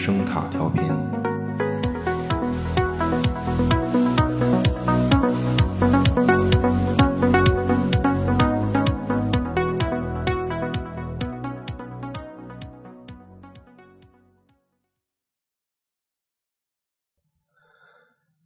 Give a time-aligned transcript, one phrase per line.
[0.00, 0.82] 声塔调频。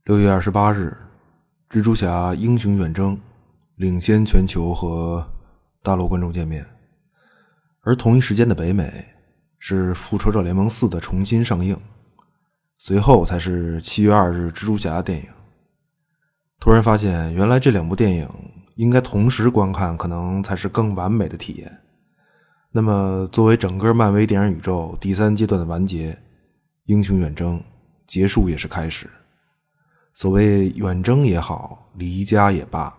[0.03, 0.97] 六月二十八日，
[1.71, 3.17] 蜘蛛侠英雄远征
[3.77, 5.25] 领先全球和
[5.85, 6.67] 大陆观众见面，
[7.83, 9.14] 而同一时间的北美
[9.67, 11.75] 是复仇者联盟四的重新上映，
[12.77, 15.25] 随后才是七月二日蜘蛛侠电影。
[16.61, 18.29] 突然发现，原来这两部电影
[18.75, 21.81] 应该同时观看，可能才是更完美的体验。
[22.73, 26.15] 那么，作为整个漫威电影宇宙第三阶段的完结，
[26.85, 27.59] 英雄远征
[28.07, 29.09] 结束也是开始。
[30.13, 32.95] 所谓远征也好，离家也罢，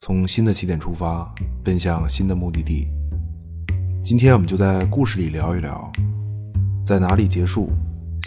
[0.00, 1.34] 从新的起点出发，
[1.64, 2.88] 奔向新的目的地。
[4.04, 5.90] 今天我们就在故事里聊一聊，
[6.84, 7.70] 在哪里结束，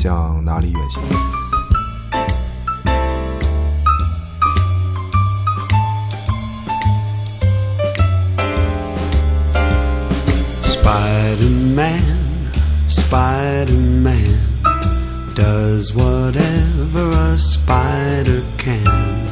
[0.02, 1.04] 向哪里远行。
[10.64, 12.02] Spider Man,
[12.88, 14.40] Spider Man
[15.36, 19.28] does whatever a spider can.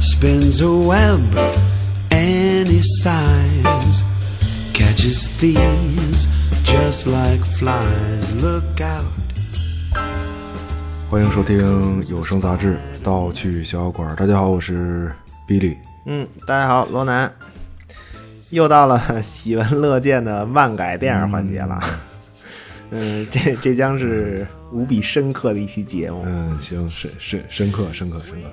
[0.00, 1.20] Spins a web
[2.10, 4.04] any size,
[4.72, 6.26] catches thieves
[6.64, 8.32] just like flies.
[8.42, 9.04] Look out.
[11.08, 14.10] 欢迎收听有声杂志《盗趣小药馆》。
[14.14, 15.12] 大家好，我是
[15.46, 15.76] Billy。
[16.06, 17.32] 嗯，大家好，罗南，
[18.50, 21.80] 又到了喜闻乐见的万改电影环节了。
[22.90, 26.22] 嗯， 这这将是无比深刻的一期节目。
[26.26, 28.48] 嗯，行，深深深刻，深刻，深刻。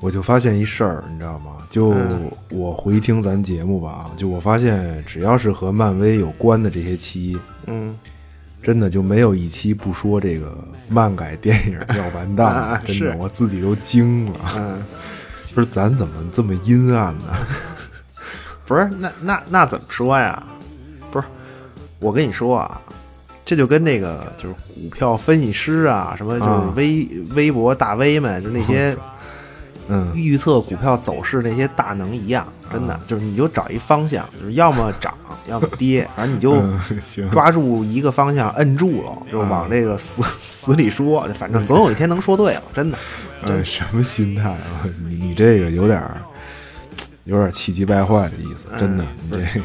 [0.00, 1.56] 我就发现一事儿，你知道吗？
[1.74, 7.36] 就嗯我回听咱节目吧，就我发现，只要是和漫威有关的这些期，
[7.66, 7.98] 嗯，
[8.62, 10.56] 真的就没有一期不说这个
[10.88, 14.38] 漫改电影要完蛋了 啊，真的，我自己都惊了。
[14.56, 14.80] 嗯，
[15.52, 17.34] 不是咱怎么这么阴暗呢？
[18.68, 20.40] 不是，那那那怎么说呀？
[21.10, 21.26] 不是，
[21.98, 22.80] 我跟你说啊，
[23.44, 28.96] 这就跟那个就是股票分析师啊，什么就是啊微、微博大 V 们，就那些
[29.88, 35.12] 嗯，预测股票走势那些大能一样，真的、就是你就找一方向，就是要么涨，
[35.46, 36.62] 要么跌，反正你就
[37.30, 42.98] 抓住一个方向摁住了，就往这个死 死里说，反正总有一天能说对了， 真的。
[43.46, 44.88] 嗯，什么心态啊？
[45.06, 46.16] 你你这个有点儿，
[47.24, 49.60] 有点气急败坏的意思，真的，你这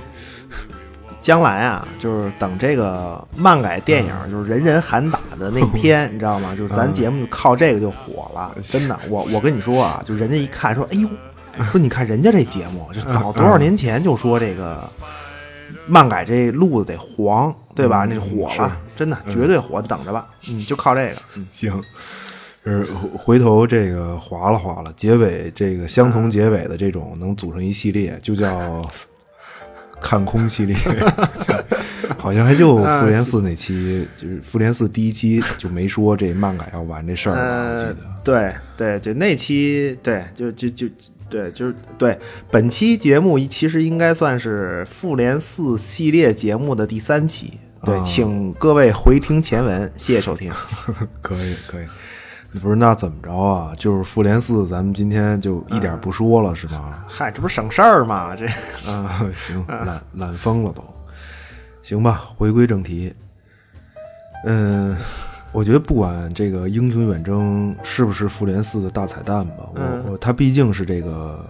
[1.22, 6.56] 将来啊，就是等这个漫改电影就是人人喊打的那天， 你知道吗？
[6.56, 8.97] 就是咱节目就靠这个就火了，真的。
[9.09, 11.09] 我我跟你说啊，就人家一看说，哎呦，
[11.72, 14.90] 说你看人家这节目， 就早多少年前就说这个
[15.85, 18.06] 漫改这路子得黄，对吧？
[18.08, 20.28] 那就火了，真的绝对火，等着吧。
[20.50, 21.16] 嗯，就靠这个。
[21.35, 21.84] 嗯， 行。
[22.66, 22.85] 就是
[23.18, 28.85] 回头这个划了划了，结尾这个相同结尾的这种能组成一系列，就叫
[30.02, 30.76] 看空系列。
[32.18, 37.72] 好像还就复联四那期，就是复联四第一期就没说这漫改要完这事儿吧？
[37.72, 40.88] 我记呃得。，对对，就那期，对，就就就
[41.30, 42.20] 对，就是对。
[42.52, 47.54] 本期节目其实应该算是复联四系列节目的第三期。
[47.86, 50.52] 对，啊请各位回听前文，谢谢收听。
[51.22, 51.86] 可以可以，
[52.62, 53.74] 不是那怎么着啊？
[53.78, 57.04] 就是复联四，咱们今天就一点不说了，是吗？
[57.08, 58.36] 嗨，这不是省事儿吗？
[58.36, 58.46] 这
[58.92, 60.84] 啊，行， 懒懒疯了都，
[61.82, 63.14] 行吧，回归正题。
[64.46, 64.96] 嗯，
[65.52, 71.46] 我觉得不管这个英雄远征是不是复联四的大彩蛋吧，嗯我我它毕竟是这个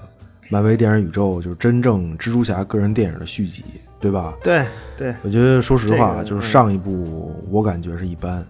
[0.49, 3.63] 漫威电影宇宙就是真正蜘蛛侠个人电影的续集，
[3.99, 4.33] 对吧？
[4.43, 4.65] 对
[4.97, 8.43] 对，我觉得说实话，这个就是上一部我感觉是一般，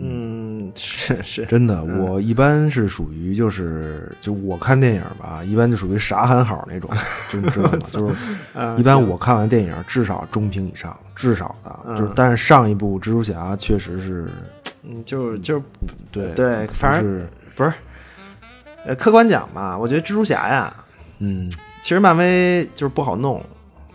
[0.00, 6.88] 嗯，是是，真的，我一般是属于就是就我看电影吧，一般就属于啥喊好那种，
[7.32, 7.78] 就你知道吗？
[7.90, 8.14] 就是
[8.54, 14.28] 嗯一般我看完电影至少中评以上，至少的，就是但是上一部蜘蛛侠确实是
[14.84, 15.62] 嗯，就是就是
[16.12, 17.72] 对对，反正是不是。
[18.84, 20.72] 呃，客观讲吧，我觉得蜘蛛侠呀，
[21.18, 21.50] 嗯
[21.82, 23.44] 其实漫威就是不好弄，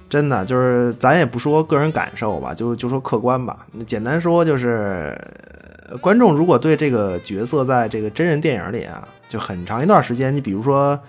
[0.09, 3.65] 真的就是咱也不说个人感受吧，就就说客观吧。
[3.87, 5.17] 简单说就是，
[5.61, 5.62] 呃
[6.01, 10.99] 观众如果对这个角色在这个真人电影里啊，就很长一段时间，你比如说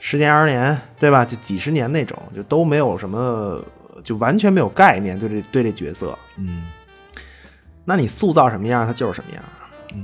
[0.00, 1.24] 十年、二十年，对吧？
[1.24, 3.62] 就几十年那种，就都没有什么，
[4.02, 6.16] 就完全没有概念对这对这角色。
[6.36, 6.64] 嗯，
[7.84, 9.42] 那你塑造什么样，他就是什么样，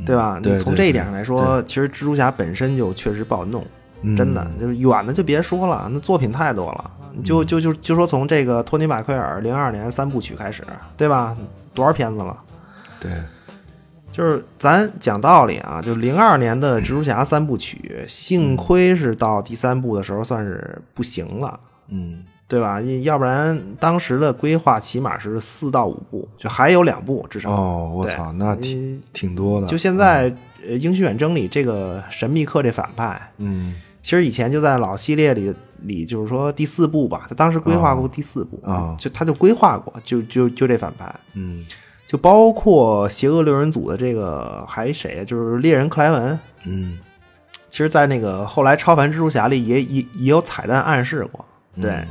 [0.06, 0.38] 对吧？
[0.43, 3.64] 对你从这一点上来说，其实蜘蛛侠本身就确实不好弄。
[4.02, 6.90] 嗯真的，就是远的就别说了，那作品太多了。
[7.12, 10.62] 你就就就就说从这个托尼·马奎尔零二年三部曲开始，
[10.96, 11.37] 对吧？
[11.75, 12.37] 多少片子了？
[13.00, 13.10] 对，
[14.19, 22.81] 就是咱讲道理啊，就零二年的蜘蛛侠三部曲，幸亏是到第三部的时候算是不行了，嗯，对吧？
[23.05, 27.49] 要不然当时的规划起码是四到五部，就还有两部至少。
[27.53, 29.69] 哦，我操，那挺嗯挺多的。
[29.69, 30.35] 就现在，
[30.67, 41.65] 呃，英雄远征里这个神秘客这反派，嗯其实以前就在老系列里里，就是说第四部吧，他当时规划过第四部啊就他就规划过，就就就这反派，嗯
[42.08, 45.25] 就包括邪恶六人组的这个还谁啊？
[45.25, 46.40] 就是猎人克莱文。
[46.64, 46.99] 嗯
[47.70, 51.44] 其实，在那个后来超凡蜘蛛侠里也也也有彩蛋暗示过，
[51.78, 52.02] 对，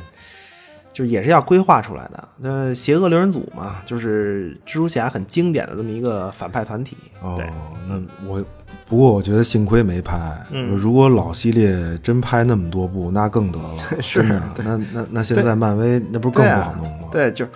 [0.93, 2.27] 就也是要规划出来的。
[2.37, 6.95] 那邪恶六人组嘛，就是蜘蛛侠很经典的这么一个反派团体。
[7.21, 7.41] 哦，，
[7.89, 8.45] 那我
[8.85, 10.15] 不过我觉得幸亏没拍。
[10.51, 13.83] 嗯如果老系列真拍那么多部，那更得了。
[13.99, 17.07] 是真的那那那现在漫威那不是更不好弄吗？
[17.11, 17.51] 对，就是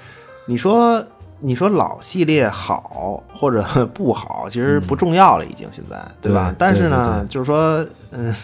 [0.48, 1.02] 你说
[1.42, 6.50] 你说老系列好或者 不好，其实不重要了，已经现在、对吧？
[6.52, 8.34] 对但是呢，就是说，嗯。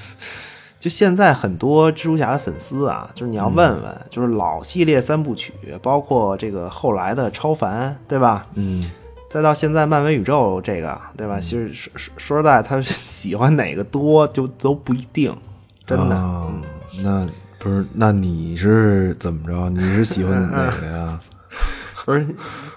[0.79, 5.51] 就现在很多蜘蛛侠的粉丝啊，就是你要问问，就是老系列三部曲，
[5.81, 8.45] 包括这个后来的超凡，对吧？
[8.53, 8.87] 嗯，
[9.27, 11.39] 再到现在漫威宇宙这个，对吧？
[11.41, 15.35] 其实说说说实在，他喜欢哪个多就都不一定，
[15.83, 16.15] 真的。
[16.15, 16.47] 啊
[17.03, 17.27] 那
[17.57, 17.83] 不是？
[17.93, 19.67] 那你是怎么着？
[19.71, 21.17] 你是喜欢哪个呀？
[22.07, 22.25] 不是，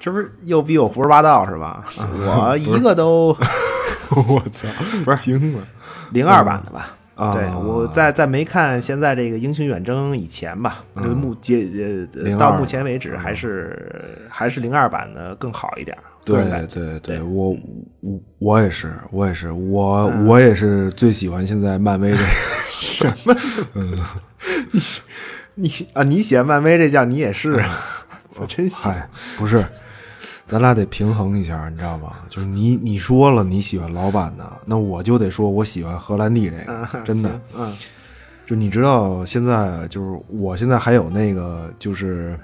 [0.01, 1.85] 这不是又逼我胡说八道是吧？
[1.97, 3.29] 我一个都
[4.11, 4.67] 我操，
[5.05, 5.63] 不是惊了
[6.11, 6.97] 零二版的吧？
[7.15, 11.65] 啊对，我在在没看现在这个英雄远征以前吧，就目截
[12.17, 15.97] 呃到目前为止还是还是零二版的更好一点。
[16.25, 17.57] 对对对，我
[18.01, 23.37] 我我也是，我也是，我我也是最喜欢现在漫威这个。
[25.55, 27.63] 你啊，你喜欢漫威这叫你也是，
[28.39, 28.95] 我真喜欢。
[28.95, 29.67] 嗨，不是，
[30.47, 32.13] 咱俩得平衡一下，你知道吗？
[32.29, 37.41] 就是你你说了你喜欢老板的，那我就得说我喜欢荷兰弟这个，真的。
[37.57, 37.77] 嗯
[38.47, 42.37] 就你知道，现在就是我现在还有那个，就是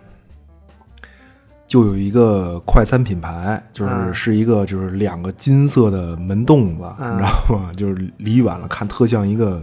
[1.66, 7.72] 就有一个快餐品牌，就是嗯是一个就是两个金色的门洞子，嗯你知道吗？
[7.76, 9.60] 就是离远了看特像一个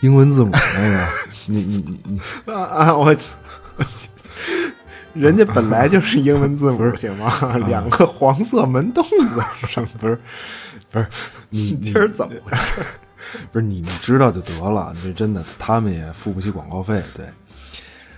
[0.00, 1.06] 英文字母那个。
[1.48, 2.96] 你你你你，啊啊！
[2.96, 3.14] 我
[5.14, 7.56] 人家本来就是英文字母，行 吗？
[7.68, 10.18] 两个黄色门洞子什么，不是
[10.90, 11.06] 不是
[11.50, 12.82] 你今儿怎么回事？
[13.52, 17.24] 不是你你知道就得了，这真的他们也付不起广告费，对。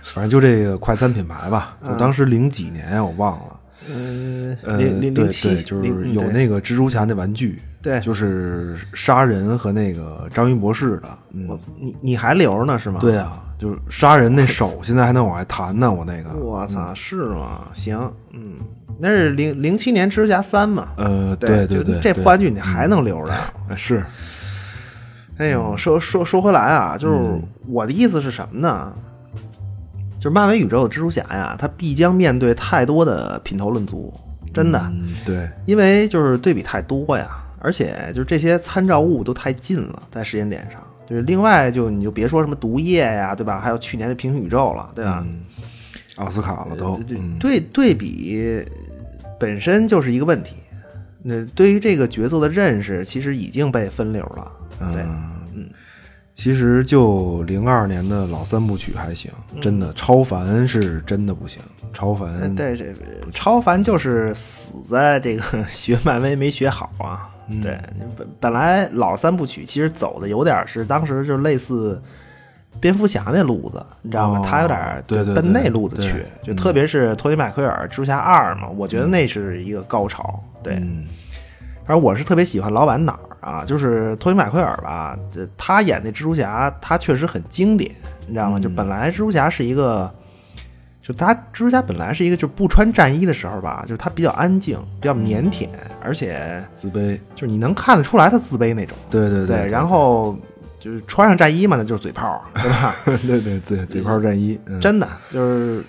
[0.01, 3.59] 反正就这个快餐品牌吧，就当时零几年呀，我忘了。
[3.89, 12.99] 嗯，呃，零零零七，就是有那个蜘蛛侠那玩具，对就是杀人和那个章鱼博士的，嗯我，你你还留着呢是吗？
[12.99, 17.67] 对啊，就是杀人那手现在还能往外弹呢，我那个，我操，是吗？
[17.73, 17.99] 行，
[18.33, 18.57] 嗯，
[18.99, 20.89] 那是零零七年蜘蛛侠三嘛？
[20.97, 23.33] 呃，对对对，这破玩具你还能留着？
[23.75, 24.03] 是，
[25.37, 28.93] 哎呦，说说说回来啊，就是嗯我的意思是什么呢？
[30.25, 34.11] 就是漫威宇宙的蜘蛛侠呀，他必将面对太多的品头论足，
[34.51, 37.29] 真的，嗯，对，因为就是对比太多呀，
[37.59, 40.81] 而且就是这些参照物都太近了，在时间点上。
[41.05, 43.59] 就是另外就你就别说什么毒液呀，对吧？
[43.59, 45.23] 还有去年的平行宇宙了，对吧？
[45.27, 45.41] 嗯，
[46.15, 48.65] 奥斯卡了都，对嗯对对比
[49.39, 50.55] 本身就是一个问题。
[51.21, 54.51] 那对于这个角色的认识，其实已经被分流了。
[54.91, 55.29] 对，嗯，
[56.35, 61.61] 其实就零二年的老三部曲还行，真嗯的，超凡是真的不行，
[61.93, 62.85] 超凡，呃对这
[63.31, 67.29] 超凡就是死在这个学漫威没学好啊。
[67.47, 67.79] 嗯对，
[68.17, 72.01] 本本来老三部曲其实走的有点是当时就类似
[72.81, 74.39] 蝙蝠侠那路子，你知道吗？
[74.39, 80.43] 哦他有点对对对奔那路子去，就特别是托尼麦奎尔蜘蛛侠二嘛，我觉得那是一个高潮。
[80.61, 81.05] 对，嗯
[81.85, 87.91] 反正我是特别喜欢老版哪儿啊，就是托尼马奎尔吧，这他演那蜘蛛侠，他确实很经典，
[88.25, 88.59] 你知道吗？
[88.59, 90.11] 就本来蜘蛛侠是一个，
[90.99, 95.69] 就他蜘蛛侠本来是一个，就不穿战衣的时候吧，就是他比较安静，比较腼腆，
[96.01, 98.97] 而且自卑，就是你能看得出来他自卑那种。
[99.11, 100.35] 对对对，然后
[100.79, 102.95] 就是穿上战衣嘛，那就是嘴炮，对吧？
[103.05, 105.83] 对对对嘴炮战衣，嗯真的就是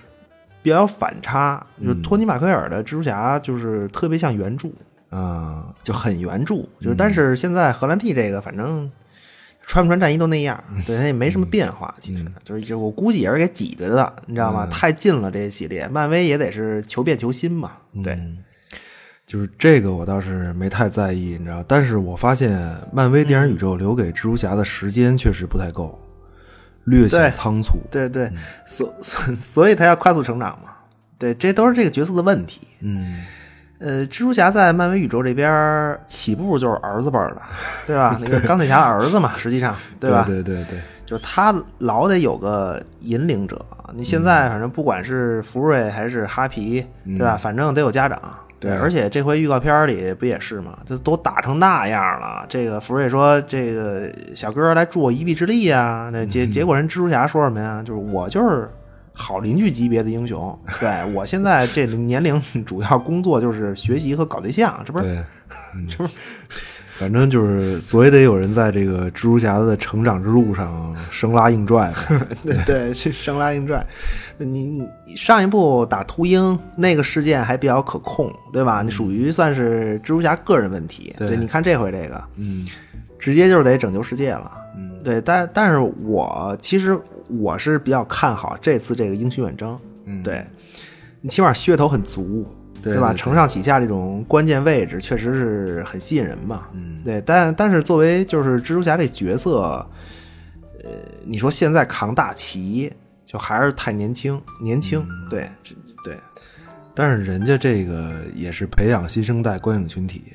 [0.62, 1.64] 比较有反差。
[1.82, 4.68] 就是托尼·马奎尔的蜘蛛侠，就是特别像原著，
[5.10, 6.56] 啊，就很原著。
[6.80, 8.90] 就是但是现在荷兰弟这个，反正
[9.62, 11.94] 穿不穿战衣都那样，对他也没什么变化。
[12.00, 14.66] 其实就是就我估计也是给挤兑的，你知道吗？
[14.70, 17.72] 太近了这一系列，漫威也得是求变求新嘛。
[18.04, 18.18] 对，
[19.26, 22.58] 就是这个我倒是没太在意，你知道，但是我发现
[22.92, 25.98] 漫威电影宇宙留给蜘蛛侠的时间确实不太够，
[26.84, 27.78] 略显仓促。
[27.90, 28.30] 对对，
[28.66, 30.70] 所所 所以他要快速成长嘛。
[31.18, 32.60] 对，这都是这个角色的问题。
[32.80, 33.24] 嗯，
[33.78, 37.42] 呃，蜘蛛侠在漫威宇宙这边起步就是儿子辈儿的，
[37.86, 38.18] 对吧？
[38.22, 40.24] 那个钢铁侠的儿子嘛，实际上，对吧？
[40.26, 43.64] 对对对，就是他老得有个引领者。
[43.94, 47.36] 你现在反正不管是福瑞还是哈皮，对吧？
[47.36, 48.20] 反正得有家长。
[48.58, 50.78] 对而且这回预告片里不也是嘛？
[50.86, 52.46] 这都打成那样了。
[52.48, 57.82] 这个福瑞说：“这个小哥来助我一臂之力啊。”那结结果人蜘蛛侠说什么呀？
[57.84, 58.66] 就是我就是
[59.18, 60.56] 好邻居级别的英雄。
[60.78, 65.24] 对我现在这年龄主要工作就是学习和搞对象，这不是
[65.88, 66.14] 这 不是
[66.98, 71.92] 反正就是，所以得有人在这个蜘蛛侠的成长之路上生拉硬拽。
[72.42, 73.84] 对对，是生拉硬拽。
[74.38, 78.80] 你你上一部打秃鹰那个事件还比较可控，对吧？
[78.80, 81.14] 你属于算是蜘蛛侠个人问题。
[81.18, 82.66] 对你看这回这个，嗯
[83.18, 84.50] 直接就是得拯救世界了。
[84.78, 86.98] 嗯，对，但但是我其实
[87.30, 89.78] 我是比较看好这次这个英雄远征。
[90.04, 90.44] 嗯对，
[91.20, 92.50] 你起码噱头很足，吧？
[92.82, 96.66] 对对承上启下这种关键位置确实是很吸引人嘛。
[96.72, 99.88] 嗯对，但但是作为就是蜘蛛侠这角色，
[100.82, 100.90] 呃，
[101.24, 102.92] 你说现在扛大旗，
[103.24, 104.98] 就还是太年轻，年轻。
[105.08, 105.48] 嗯对，
[106.02, 106.18] 对，
[106.96, 110.32] 但是人家这个也是培养新生代观影群体，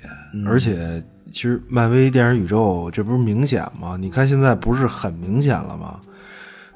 [0.48, 3.98] 而且其实漫威电影宇宙这不是明显吗？
[4.00, 6.00] 你看现在不是很明显了吗？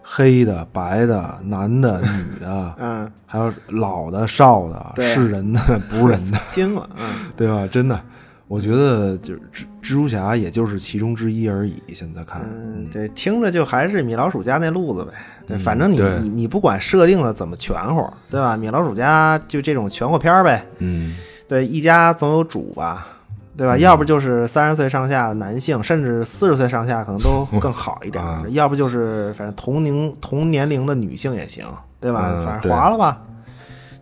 [0.01, 5.59] 黑的、白的、男的、 女的，嗯，还有老的、少的，是人的、
[5.89, 7.05] 不是人的，惊了，嗯。
[7.35, 7.67] 对吧？
[7.71, 8.00] 真的，
[8.47, 11.81] 我觉得就是蜘蜘蛛侠也就是其中之一而已。
[11.91, 15.12] 现在看，嗯，对，听着就还是米老鼠家那路子呗。
[15.47, 18.55] 对，反正你嗯你你不管设定的怎么全乎，对吧？
[18.55, 20.63] 米老鼠家就这种全乎片儿呗。
[20.77, 21.15] 嗯，
[21.47, 23.07] 对，一家总有主吧，
[23.57, 23.77] 对吧？
[23.77, 31.65] 要不就是三十岁上下男性，甚至四十岁上下可能都 更好一点要不就是反正同龄同年龄的女性也行，
[32.00, 32.31] 对吧？
[32.35, 33.21] 嗯反正划了吧。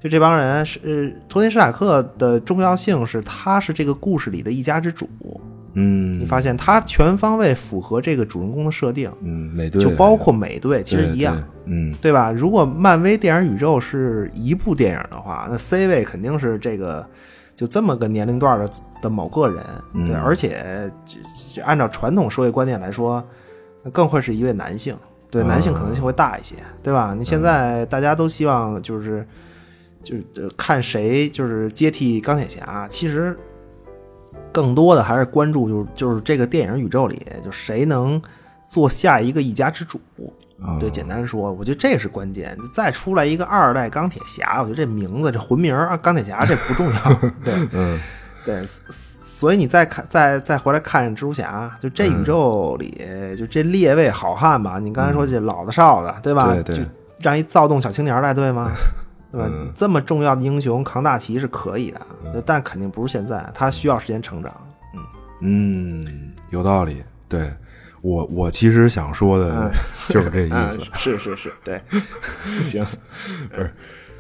[0.02, 5.10] 就这帮人是呃托尼·史塔克的重要性是，他是这个故事里的一家之主。
[5.76, 12.32] 嗯，你发现他全方位符合这个主人公的设定，嗯，美队就包括美队，其实一样，，嗯对吧？
[12.32, 17.04] 如果漫威电影宇宙是一部电影的话，那 C 位肯定是这个
[17.56, 21.18] 就这么个年龄段的的某个人，嗯对，而且就
[21.54, 23.24] 就按照传统社会观念来说，
[23.84, 24.98] 那更会是一位男性，
[25.30, 27.14] 对，啊男性可能性会大一些，对吧？
[27.18, 29.26] 你现在大家都希望就是
[30.04, 33.38] 就是呃看谁就是接替钢铁侠，其实
[34.52, 38.22] 更多的还是关注就是就是这个电影宇宙里，就谁能
[38.68, 40.00] 做下一个一家之主。
[40.64, 42.58] 啊对，简单说，我觉得这是关键。
[42.74, 47.14] 再出来一个二代钢铁侠，我觉得这名字、这魂名啊，钢铁侠这不重要。
[47.44, 48.00] 对，嗯
[48.46, 56.54] 对，所所以你再看，再再回来看蜘蛛侠，就这嗯宇宙里，就这列位好汉吧，你刚才说这老的少的，对吧？
[56.54, 56.82] 对对就
[57.20, 58.72] 让一躁动小青年带队吗？
[59.32, 59.48] 对吧？
[59.52, 64.54] 嗯这么重要的英雄扛大旗是可以的，但肯定不是现在，他需要时间成长。
[64.94, 67.04] 嗯嗯，有道理。
[67.28, 67.52] 对
[68.04, 69.72] 我，我其实想说的嗯
[70.14, 71.82] 就是这意啊思。，是是是，对，
[72.62, 72.86] 行，
[73.50, 73.72] 不是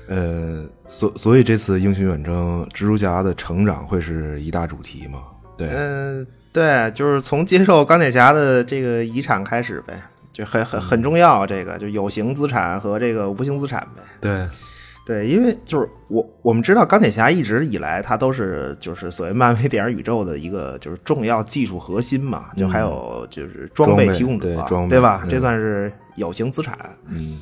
[0.07, 5.19] 呃，所所以这次英雄远征，蜘蛛侠的成长会是一大主题嘛？
[5.57, 11.45] 对，嗯，对，就是从接受钢铁侠的这个遗产开始呗，就很很很重要。
[11.45, 14.01] 这个就有形资产和这个无形资产呗。
[14.21, 14.47] 对，
[15.05, 24.48] 对，因为就是我我们知道钢铁侠一直以来他都是就是所谓漫威电影宇宙的一个就是重要技术核心嘛，就还有就是装备提供者，
[24.88, 25.22] 对吧？
[25.24, 26.77] 嗯这算是有形资产。
[27.07, 27.39] 嗯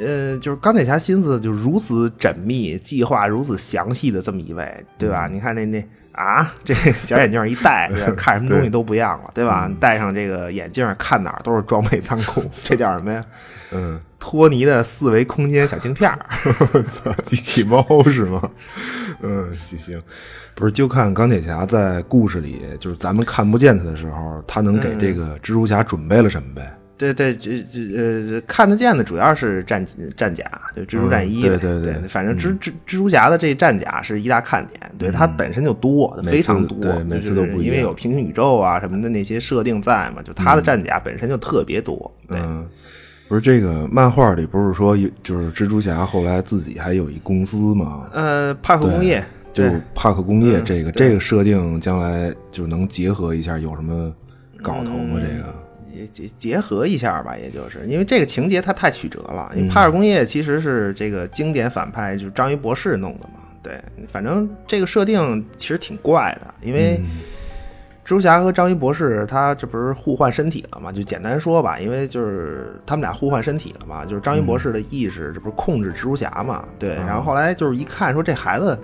[0.00, 5.26] 呃，就是钢铁侠心思就如此缜密，计划如此详细的这么一位，对吧？
[5.26, 9.70] 嗯你看那那啊，这小眼镜一戴， 看什么东西都不一样了，对嗯吧？
[9.80, 13.24] 戴上这个眼镜看哪儿都是装备仓库， 这叫什么呀？
[13.72, 16.18] 嗯，托尼的四维空间小镜片儿。
[16.84, 18.50] 操， 机器猫是吗？
[19.22, 19.78] 嗯，行。
[19.78, 20.02] 行，
[20.54, 26.76] 不是，就看钢铁侠在故事里，就是咱们看不见他的时候，他能给这个蜘蛛侠准备了什么呗？
[26.98, 29.82] 对对，这这呃，看得见的主要是战
[30.18, 30.44] 战甲，
[30.76, 31.94] 就蜘蛛战衣、嗯对对对。
[31.94, 42.68] 对反正蜘蜘蜘蛛侠的这战甲是一大看点，对它本身就多，非常多，对每次都不因为有平行宇宙啊什么的那些设定在嘛，就它的战甲本身就特别多，对，嗯，
[43.30, 48.08] 不是这个漫画里不是说有，就是蜘蛛侠后来自己还有一公司吗？
[48.12, 54.12] 呃，帕克工业，就对帕克工业嗯这个、对这个设定，将来就能结合一下，有什么
[54.60, 55.20] 搞头吗？
[55.20, 55.54] 这个
[55.94, 59.48] 也结结合一下吧，也就是因为这个情节它太曲折了。
[59.52, 63.34] 嗯因为帕克工业其实是这个经典反派，就是章鱼博士弄的嘛。
[63.62, 67.06] 对，反正这个设定其实挺怪的，因为嗯
[68.10, 70.90] 蜘蛛侠和章鱼博士他这不是互换身体了嘛？
[70.90, 76.64] 就简单说吧，因为就是他们俩互换身体了嘛，就是章鱼博士的意识这不是控制蜘蛛侠嘛？
[76.76, 78.76] 对，然后后来就是一看说这孩子。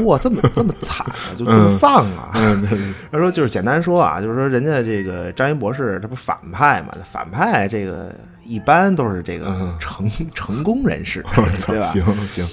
[0.00, 2.30] 我怎么过这么 这么惨啊，就这么丧啊？
[3.10, 9.46] 他说就是简单说啊，就是说人家这个章鱼博士他不反派嘛，反派这个一般都是这个
[9.80, 11.24] 成、成功人士，
[11.66, 11.86] 对吧？
[11.86, 12.46] 行行，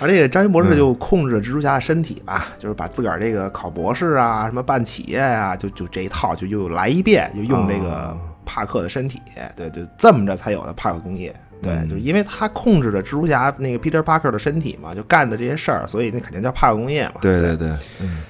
[0.00, 9.20] 而这个章鱼博士就控制了蜘蛛侠的身体吧，就是把自个儿这个考博士啊，什么办企业呀、就就这一套就又来一遍，就用这个帕克的身体，
[9.54, 11.34] 对，就这么着才有的帕克工业。
[11.62, 17.16] 对，就是因为他控制着蜘蛛侠那个 Peter Parker 的身体嘛，就干的这些事儿，所以那肯定叫帕克工业嘛。
[17.20, 17.68] 对对对，
[18.00, 18.22] 嗯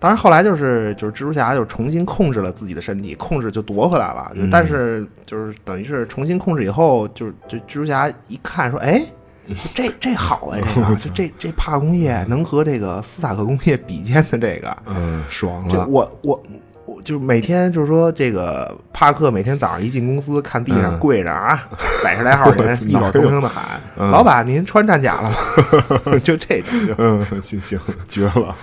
[0.00, 4.30] 当然后来就是就是蜘蛛侠就重新控制了自己的身体，控制就夺回来了。
[4.32, 9.02] 就但是就是等于是重新控制以后，就是就蜘蛛侠一看说，哎，
[9.74, 16.42] 这这好啊，这个就这这帕工业能和这个斯塔克工业比肩的这个，嗯，爽这了，我我
[16.84, 21.68] 我就是每天就是说这个帕克每天早上一进公司，看地上嗯跪着啊，
[22.02, 25.36] 百十来号 人异口同声的喊：“嗯老板，您穿战甲了吗？”
[26.22, 28.54] 就这种，嗯，行行，绝了，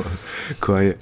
[0.60, 0.96] 可以。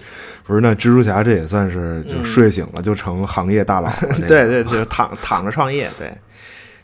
[0.46, 3.90] 不是，那蜘蛛侠这也算是就睡醒了就成行业大佬
[4.28, 6.13] 对对，就躺躺着创业，对，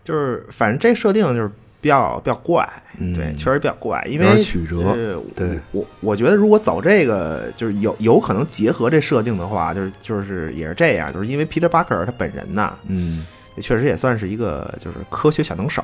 [0.01, 2.67] 就是反正这设定就是比较比较怪，
[2.97, 15.83] 嗯对，确实比较怪，因为曲折呃对我我觉得如果走这个，就是有有可能结合这设定的话，就是就是也是这样，就是因为 Peter Parker 他本人呐，嗯，也确实也算是一个就是科学小能手，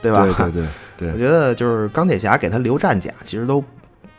[0.00, 0.22] 对吧？
[0.24, 0.66] 对对对
[0.98, 3.62] 对我觉得就是钢铁侠给他留战甲，其实都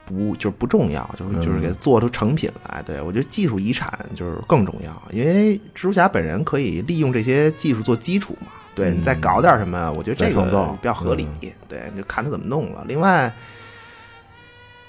[0.05, 2.83] 不就是不重要，就是嗯就是给他做出成品来。
[2.86, 8.47] 对我觉得技术遗产就是更重要，因为蜘蛛侠本人可以利用这些技术做基础嘛。
[8.77, 11.27] 对嗯你再搞点什么，我觉得这个比较合理。
[11.41, 12.86] 嗯对，你就看他怎么弄了。
[12.88, 13.29] 另外。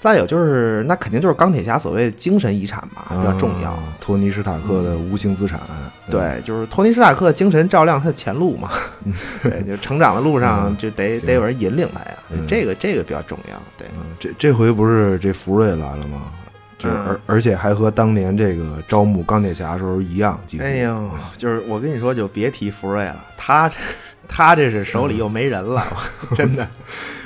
[0.01, 3.71] 再有就是，那肯定就是钢铁侠所谓的精神遗产吧，比较重要。
[3.71, 8.69] 啊托尼·史塔克的无形资产，嗯对，就是托尼·史塔克的精神照亮他的前路嘛。
[9.43, 12.17] 对，就成长的路上就得行得有人引领他呀。
[12.31, 13.61] 嗯这个这个比较重要。
[13.77, 16.31] 对，嗯，这这回不是这福瑞来了吗？
[16.79, 20.39] 就而而且还和当年这个招募钢铁侠的时候一样。
[20.59, 23.69] 哎呦，就是我跟你说，就别提福瑞了，他
[24.27, 25.85] 他这是手里又没人了，
[26.37, 26.65] 真的。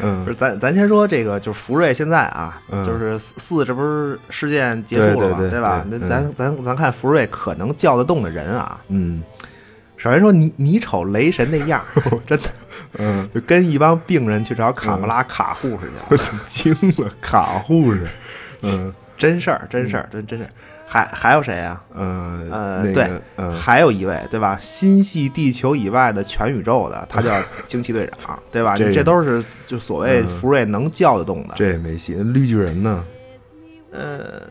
[0.02, 0.26] 嗯。
[0.26, 2.84] 不嗯是，咱咱先说这个，就是福瑞现在啊，嗯。
[2.84, 5.86] 就是四，这不是事件结束了嘛，对吧？
[5.88, 9.24] 那对咱咱咱看福瑞可能叫得动的人啊，嗯。
[9.96, 11.82] 首先说你你瞅雷神那样，
[12.28, 12.50] 真的
[12.98, 16.42] 嗯，就跟一帮病人去找卡莫拉卡护士去了。
[16.50, 16.74] 惊
[17.06, 18.08] 了，卡护士，
[18.64, 20.50] 嗯真事儿，真事儿，真真事儿。
[20.86, 21.82] 还还有谁啊？
[21.96, 23.10] 嗯呃，那对
[23.52, 24.58] 还有一位，对吧？
[24.62, 27.32] 心系地球以外的全宇宙的，他叫
[27.66, 28.76] 惊奇队长，对吧？
[28.78, 31.54] 这这都是就所谓嗯福瑞能叫得动的。
[31.56, 32.14] 这也没戏。
[32.16, 33.04] 绿巨人呢？
[33.92, 34.42] 呃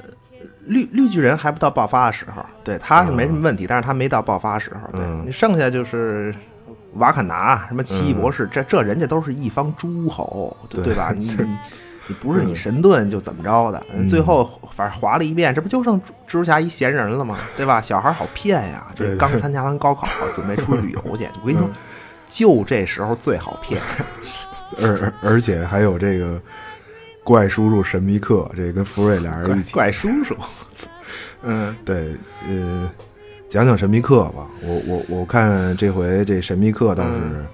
[0.66, 4.81] 绿绿巨人还不到爆发的时候，对，他是没什么问题，但是他没到爆发的时候。
[4.98, 6.35] 对嗯你剩下就是
[6.94, 11.12] 瓦坎达、什么奇异博士，这这人家都是一方诸侯，对吧？
[11.16, 11.59] 你 你
[12.09, 13.87] 你不是你神盾就怎么着的？
[13.95, 17.38] 嗯最后反正划了一遍，这不就剩蜘蛛侠一闲人了吗？
[17.57, 17.81] 对吧？
[17.81, 18.87] 小孩好骗呀！
[18.95, 21.29] 这刚参加完高考，准备出去旅游去。
[21.41, 21.71] 我跟你说，
[22.29, 23.81] 就这时候最好骗。
[24.81, 26.41] 而而而且还有这个
[27.23, 29.73] 怪叔叔神秘客，这跟福瑞俩人一起。
[29.73, 30.35] 怪叔叔，
[31.45, 32.17] 嗯，对，
[32.49, 32.91] 呃，
[33.49, 34.47] 讲讲神秘客吧。
[34.62, 37.47] 我我我看这回这神秘客倒是嗯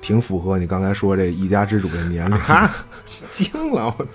[0.00, 2.36] 挺符合你刚才说这一家之主的年龄。
[2.36, 2.70] 啊，
[3.32, 3.86] 惊了！
[3.98, 4.10] 我操，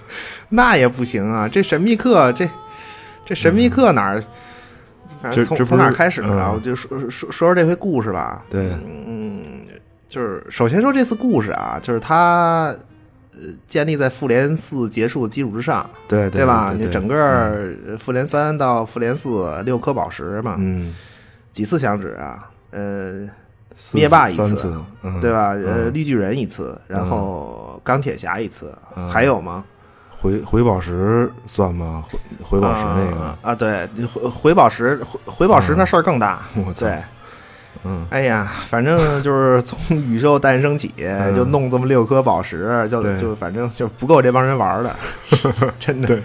[0.49, 1.47] 那也不行啊！
[1.47, 2.49] 这神秘客，这
[3.25, 4.23] 这神秘客哪儿？
[5.21, 6.49] 反正从从哪儿开始啊？
[6.49, 8.43] 嗯我就说说说说这回故事吧。
[8.49, 8.71] 对，
[9.05, 9.61] 嗯，
[10.07, 12.75] 就是首先说这次故事啊，就是它
[13.33, 16.73] 呃建立在复联四结束的基础之上，对对吧？
[16.75, 20.95] 你整个呃复联三到复联四六颗宝石嘛，嗯，
[21.53, 22.49] 几次响指啊？
[22.71, 23.29] 呃，四
[23.93, 25.31] 灭霸一次次，嗯，对？
[25.31, 25.49] 吧？
[25.49, 29.63] 呃，嗯绿巨人一次，然后钢铁侠一次，嗯还有吗？
[30.21, 32.03] 回回宝石算吗？
[32.09, 36.39] 回回宝石那个，啊啊，对，回回宝石回回宝石那事儿更大。
[36.55, 36.73] 我
[37.83, 40.91] 嗯，哎呀，反正就是从宇宙诞生起，
[41.35, 44.95] 就弄这么六颗宝石，就就反正就不够这帮人玩的，
[45.79, 46.07] 真的。
[46.07, 46.23] 对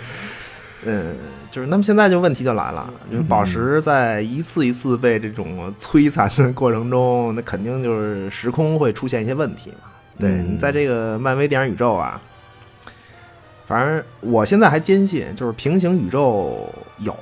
[0.87, 1.15] 嗯，
[1.51, 9.91] 就是那么现在就问题就来了，就是宝石在一次一次被这种摧残的过程中，那肯定就是时空会出现一些问题嘛。
[10.19, 12.21] 对嗯你在这个漫威电影宇宙啊，
[13.67, 17.15] 反正我现在还坚信，就是平行宇宙有，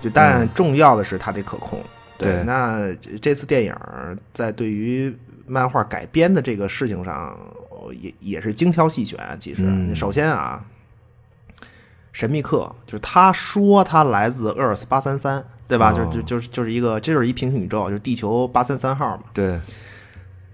[0.00, 1.78] 就但嗯重要的是它得可控。
[2.18, 3.74] 对那这这次电影
[4.32, 5.14] 在对于
[5.46, 7.38] 漫画改编的这个事情上，
[8.00, 9.20] 也也是精挑细选。
[9.38, 10.64] 其实，嗯首先啊，
[12.16, 15.92] 神秘客就是他说他来自 Earth 八三三，对吧？
[15.92, 19.24] 哦就就就是就是一个，这就是一平行宇宙，就是地球八三三号嘛。
[19.34, 19.60] 对，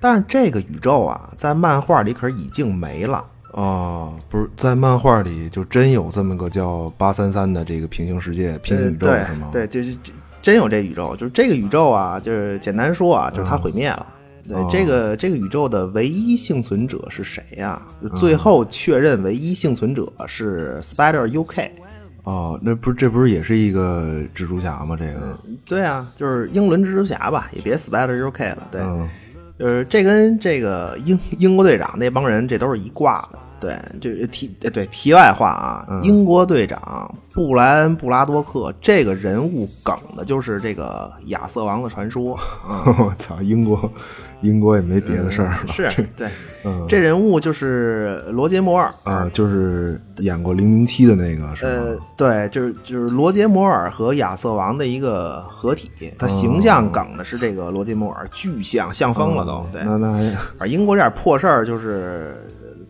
[0.00, 3.24] 但是这个宇宙啊，在漫画里可是已经没了。
[3.52, 9.48] 哦，不是在漫画里就真有这么个叫八三三的这个平行世界、平行宇宙对是吗？
[9.52, 14.04] 对，就是这真有这宇宙，就是这个宇宙啊，就是简单说啊，就是它毁灭了。
[14.48, 21.70] 对，哦这个这个宇宙的唯一幸存者是谁呀、就最后确认唯一幸存者是 Spider UK。
[22.24, 24.96] 哦，那不是这不是也是一个蜘蛛侠吗？
[24.96, 28.68] 这个，对啊，就是英伦蜘蛛侠吧，也别 Spider UK 了。
[28.70, 29.08] 对，嗯
[29.58, 33.38] 就是这跟这个英英国队长那帮人这都是一挂的。
[33.60, 42.36] 对，这题呃对题外话啊，嗯英国队长布莱恩布拉多克这个人物梗的就是这个亚瑟王的传说。
[42.98, 43.90] 我操，英国
[44.42, 46.28] 英国也没别的事儿了，是 对，
[46.64, 48.92] 嗯这人物就是罗杰摩尔。
[49.04, 59.66] 啊，就是演过零零七的那个是呃？，对，就是就是罗杰摩尔和亚瑟王的一个合体，他形象梗的是这个罗杰摩尔，巨像，像疯了都。
[59.72, 62.36] 对，那那还而英国这点破事儿就是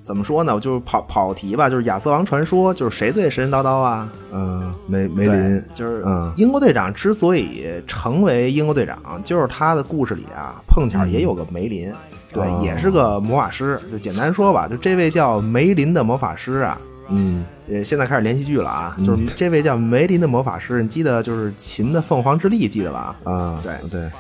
[0.03, 0.59] 怎么说呢？
[0.61, 4.09] 就是跑跑题吧，就是亚瑟王传说，就是谁最神神叨叨啊？
[4.33, 11.93] 嗯梅梅林，就是嗯英国队长之所以成为英国队长，就是他的故事里啊，碰巧也有个梅林，
[12.33, 13.81] 对，哦也是个魔法师。
[13.91, 23.17] 就简单说吧，就这位叫梅林的魔法师啊，嗯呃，现在开始连续剧了啊，就是这位叫梅林的魔法师，你记得就是秦的凤凰之力，记得吧？
[23.25, 24.11] 啊，对对，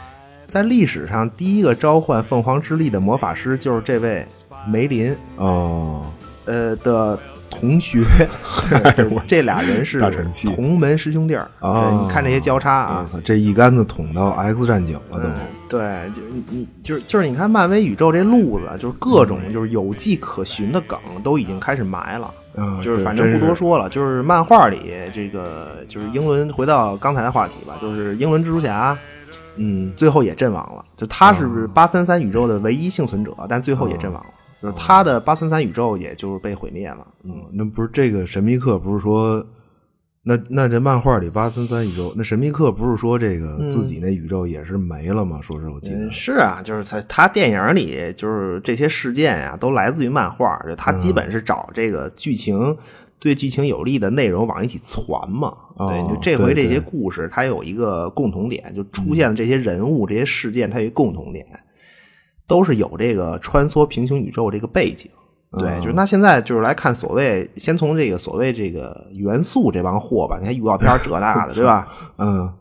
[0.52, 4.22] 在历史上第一个召唤凤凰之力的魔法师就是这位
[4.68, 6.04] 梅林，哦，
[6.44, 8.04] 呃的同学，
[8.68, 9.98] 对对这俩人是
[10.54, 11.50] 同门师兄弟儿。
[11.60, 11.88] 哦。
[11.88, 13.08] 对你看这些交叉啊。
[13.24, 15.32] 这一竿子捅到 X 战警了都，嗯，
[15.70, 15.80] 对，
[16.14, 22.30] 就是你你就是就是你看漫威宇宙这路子，就是各种就是有迹可循的梗都已经开始埋了。
[22.56, 28.94] 嗯，就是反正不多说了，就是漫画里这个就是英伦，回到刚才的话题吧，就是英伦蜘蛛侠，
[29.56, 30.84] 嗯，最后也阵亡了。
[30.96, 34.30] 就他是八三三宇宙的唯一幸存者，但最后也阵亡了。
[34.62, 37.06] 就是他的八三三宇宙也就是被毁灭了。
[37.24, 39.44] 嗯，嗯，那不是这个神秘客不是说，
[40.22, 45.40] 那那这漫画里八三三宇宙，那神秘客不是说这个自己那宇宙也是没了吗？
[45.42, 52.76] 说是我记得嗯，是啊，就是他他电影里就是这些事件呀、都来自于漫画，就他基本是找这个剧情。
[53.22, 55.54] 对剧情有利的内容往一起攒嘛？
[55.76, 61.46] 哦对，就这回这些故事，它有一个共同点，就出现了这些人物、这些事件，它有一个共同点，
[62.48, 65.08] 都是有这个穿梭平行宇宙这个背景。
[65.56, 71.86] 对，哦就是那现在就是来看所谓，先从这个所谓这个元素这帮货吧，你看预告片儿这那的， 对吧？
[72.18, 72.52] 嗯，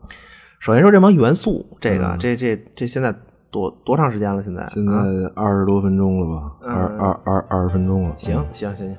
[0.60, 3.12] 首先说这帮元素，这个、这这这现在
[3.50, 4.42] 多多长时间了？
[4.42, 4.92] 现在现在
[5.34, 8.14] 二十多分钟了吧，二二二二十分钟了。
[8.16, 8.96] 行行行行，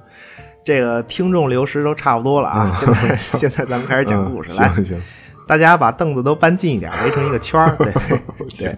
[0.63, 2.75] 这个听众流失都差不多了啊。
[2.79, 5.01] 现在 现在咱们开始讲故事， 嗯来，
[5.47, 7.75] 大家把凳子都搬近一点，围成一个圈儿。
[7.77, 7.91] 对
[8.59, 8.77] 对，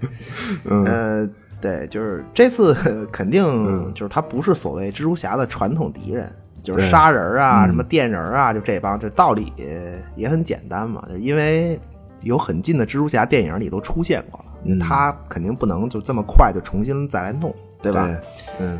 [0.63, 1.29] 呃，
[1.61, 6.31] 对，就是这次肯定就是他不是所谓蜘蛛侠的传统敌人。
[6.63, 9.53] 就是杀人啊，什么电人啊，就这帮，这道理
[10.15, 11.79] 也很简单嘛，就因为
[12.23, 18.07] 有很近的蜘蛛侠电影里都出现过了，他肯定不能就这么快就重新再来弄，对吧？
[18.07, 18.17] 对，
[18.61, 18.79] 嗯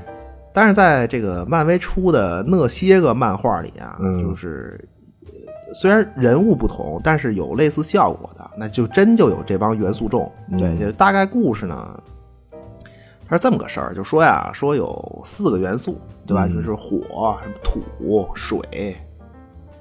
[0.56, 4.80] 但是在这个漫威出的那些个漫画里啊，嗯就是
[5.26, 10.32] 呃虽然人物不同，但是有类似效果的，那就真就有这帮元素众。
[10.58, 12.00] 对，就大概故事呢，
[13.28, 16.48] 它是这么个事儿，就说呀，说有四个元素，对吧？
[16.48, 18.96] 就是火、什么土、水、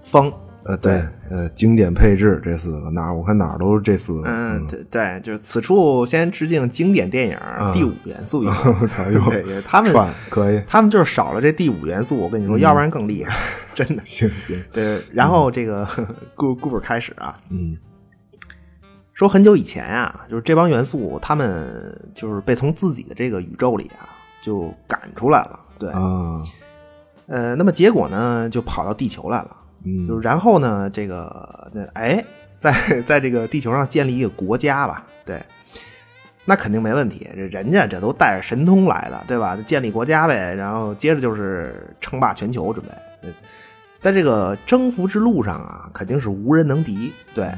[0.02, 0.32] 风。
[0.66, 4.28] 呃对，呃经典配置这四个哪儿我看哪儿都是这四个。
[4.28, 7.36] 嗯，对对，就是此处先致敬经典电影
[7.74, 8.42] 《第五元素》
[9.12, 13.36] 一对，对他们串可以，他们就是少了这第五元素，我跟你说，要不然更厉害，
[13.74, 14.02] 真的。
[14.04, 15.86] 行行，对，然后这个
[16.34, 17.76] 故故事开始啊，嗯
[19.12, 24.08] 说很久以前啊，就是这帮元素，他们就是被从自己的这个宇宙里啊
[24.42, 25.60] 就赶出来了。
[25.78, 26.42] 对，啊，
[27.26, 29.56] 呃，那么结果呢，就跑到地球来了。
[29.84, 32.24] 嗯就是然后呢，这个那哎，
[32.56, 35.42] 在在这个地球上建立一个国家吧，对，
[36.44, 37.28] 那肯定没问题。
[37.34, 39.56] 这人家这都带着神通来的，对吧？
[39.66, 42.92] 建立国家呗，然后接着就是称霸全球，准备。
[43.22, 43.32] 嗯
[44.00, 47.50] 在这个征服之路上啊，肯定是无人能敌，对。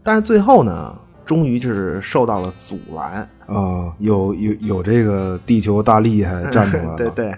[0.00, 7.34] 但是最后呢，终于就是受到了阻拦，啊，有有有这个地球大厉害站出来了，对对，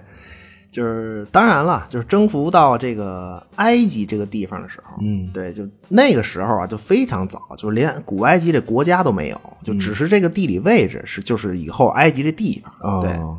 [0.70, 13.38] 就是当然了，就是征服到这个埃及这个地方的时候，嗯对，就那个时候啊，就非常早，就是连古埃及这国家都没有，就只是这个地理位置是就是以后埃及这地方，对哦，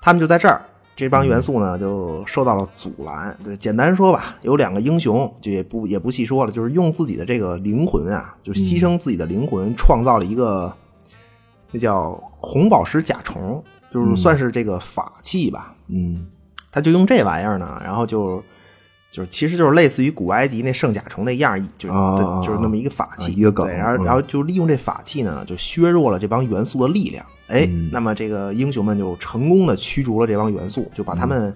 [0.00, 0.62] 他们就在这儿。
[0.94, 3.34] 这帮元素呢，就受到了阻拦。
[3.42, 10.72] 对，简单说吧，有两个英雄，就也不也不细说了，就是用自己的这个灵魂啊，就牺牲自己的灵魂，创造了一个
[11.70, 15.74] 那叫红宝石甲虫，就是算是这个法器吧。
[15.88, 16.26] 嗯
[16.72, 18.42] 他就用这玩意儿呢，然后就
[19.12, 21.88] 就是其实就是类似于古埃及那圣甲虫那样，就
[22.42, 27.24] 就是那么一个法器，啊一个梗对然后嗯然后就利用这法器呢，就削弱了这帮元素的力量。
[27.48, 31.54] 哎，嗯那么这个英雄们就成功的驱逐了这帮元素，就把他们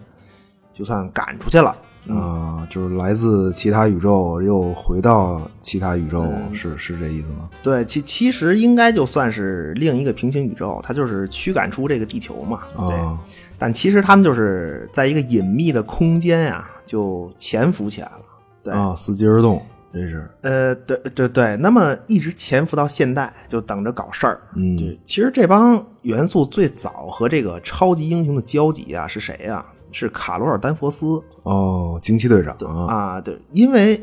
[0.72, 1.74] 就算赶出去了。
[2.09, 7.50] 啊，就是来自其他宇宙又回到其他宇宙，嗯是是这意思吗？
[7.64, 12.61] 对，其其实应该就算是另一个平行宇宙，它就是驱赶出这个地球嘛。
[12.87, 13.18] 对，啊
[13.59, 18.21] 但其实他们就是在一个隐秘的空间呀、就潜伏起来了。
[18.62, 24.40] 对，啊，伺机而动，这是呃，对对对，那么一直潜伏到现代，就等着搞事儿。
[24.55, 33.21] 嗯对，其实这帮元素最早和这个超级英雄的交集啊，是谁呀、是卡罗尔丹佛斯哦，惊奇队长啊，啊。
[33.21, 34.03] 对，因为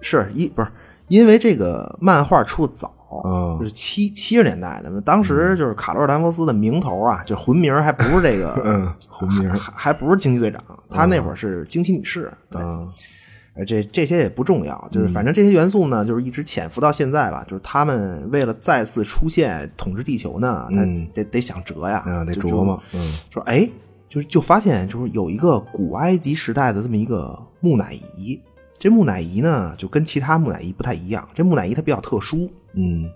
[0.00, 0.68] 是一不是
[1.08, 2.92] 因为这个漫画出的早。
[3.24, 12.86] 嗯就是七七十年代的，当时就是卡罗尔丹佛斯的名头啊，就魂名还不是这个， 嗯魂名还还还不是惊奇队长，他那会儿是惊奇女士，对，嗯
[13.54, 17.44] 呃，这这些也不重要，就是反正这些元素呢，就是一直潜伏到现在吧。
[17.48, 23.68] 就是他们为了再次出现统治地球呢，他嗯得得想辙呀，啊，得琢磨，嗯说哎，
[24.08, 28.40] 就就发现就是有一个古埃及时代的这么一个木乃伊。
[28.80, 31.28] 这木乃伊呢，就跟其他木乃伊不太一样。
[31.34, 33.10] 这木乃伊它比较特殊，嗯。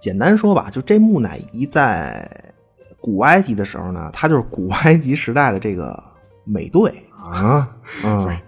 [0.00, 2.28] 简单说吧，就这木乃伊在
[3.00, 6.02] 古埃及的时候呢，它就是古埃及时代的这个
[6.44, 7.74] 美队，啊？
[8.04, 8.38] 嗯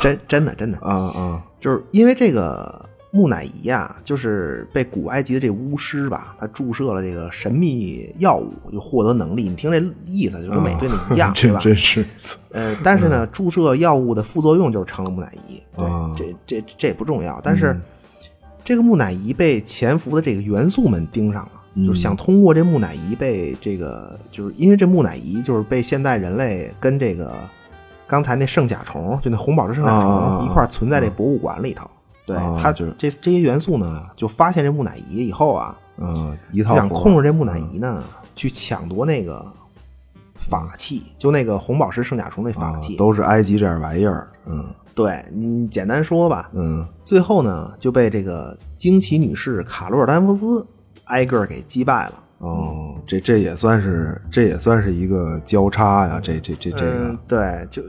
[0.00, 1.42] 真真的真的，啊啊。
[1.58, 9.48] 就是因为这个木乃伊啊，就是被古埃及的这巫师吧，他注射了这个神秘药物，就获得能力。
[9.48, 11.58] 你听这意思，就跟美队那一样， 对吧？
[11.60, 12.04] 真 真是。
[12.50, 15.62] 呃，但是呢，注射药物的副作用就是成了木乃伊。
[15.76, 16.12] 对，啊。
[16.14, 17.40] 这这这也不重要。
[17.42, 17.78] 但是、
[18.64, 27.32] 这个木乃伊被潜伏的这个元素们盯上了，就是想通过这木乃伊被这个，就是因为这木乃伊就是被现代人类跟这个
[28.06, 31.90] 刚才那圣甲虫，就那红宝石圣甲虫、一块存在这博物馆里头。
[32.24, 38.02] 对，啊它就是这这些元素呢，就发现这木乃伊以后啊，嗯一套想控制这木乃伊呢，
[38.36, 39.44] 去抢夺那个
[40.36, 42.94] 法器，就那个红宝石圣甲虫那法啊器。
[42.94, 46.86] 都是埃及这点玩意儿，嗯对你简单说吧，嗯。
[47.04, 50.66] 最后呢就被这个惊奇女士卡洛尔丹佛斯
[51.04, 52.14] 挨个儿给击败了。
[52.38, 57.82] 哦，这这也算是这也算是一个交叉呀，这这这这嗯个，对，就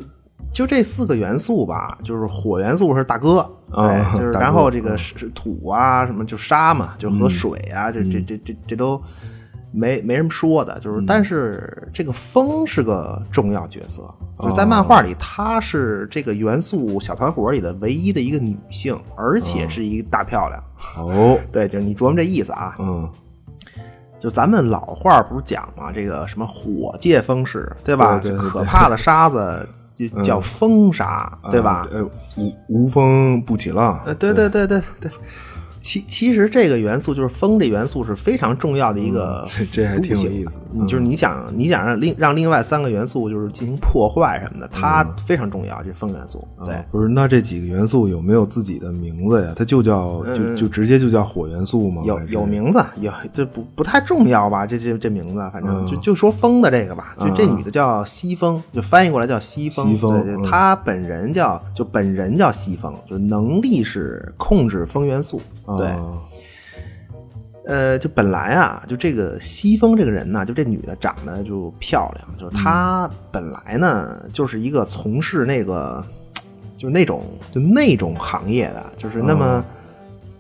[0.52, 3.40] 就这四个元素吧，就是火元素是大哥，
[3.72, 7.20] 啊对，就是然后这个是土啊什么就沙嘛，就嗯。
[7.20, 9.02] 和水啊，这这这这这都
[9.74, 14.04] 没没什么说的，就是但是这个风是个重要角色，
[14.40, 20.64] 就是在漫画里她是这个元素小团伙里的唯一的一个女性，而且是一个大漂亮。
[20.98, 23.10] 哦， 对，就是你琢磨这意思啊，嗯
[24.20, 28.18] 就咱们老话不是讲嘛，这个什么火借风势，对吧？
[28.20, 31.86] 对对对这可怕的沙子 就叫风沙，对吧？
[31.92, 32.02] 呃，
[32.38, 35.12] 无无风不起浪，呃，对对对对对。
[35.84, 40.52] 其其实这个元素就是风，这元素是非常重要的一个这这还挺有意思
[40.88, 45.84] 就是你想你想让另让另外三个元素就是进行破坏什么的，它非常重要。
[45.84, 49.54] 这风元素，对啊，不是，那这几个元素有没有自己的名字呀？
[49.56, 52.02] 它就叫就就直接就叫火元素吗？
[52.06, 54.66] 有有名字，有这不不太重要吧？
[54.66, 59.86] 这这这名字，反嗯正就就说风的这个吧，就这女的叫西风，就翻译过来叫西风。
[59.90, 65.42] 西风对对，嗯她本人叫就本人叫西风，就是能力是控制风元素。
[65.78, 66.14] 对，啊
[67.66, 76.04] 呃，就本来啊，就这个西风这个人呢，就这女的长得就漂亮，就是她本来呢就是一个从事那个
[76.76, 79.64] 就是那种就那种行业的，就是那么。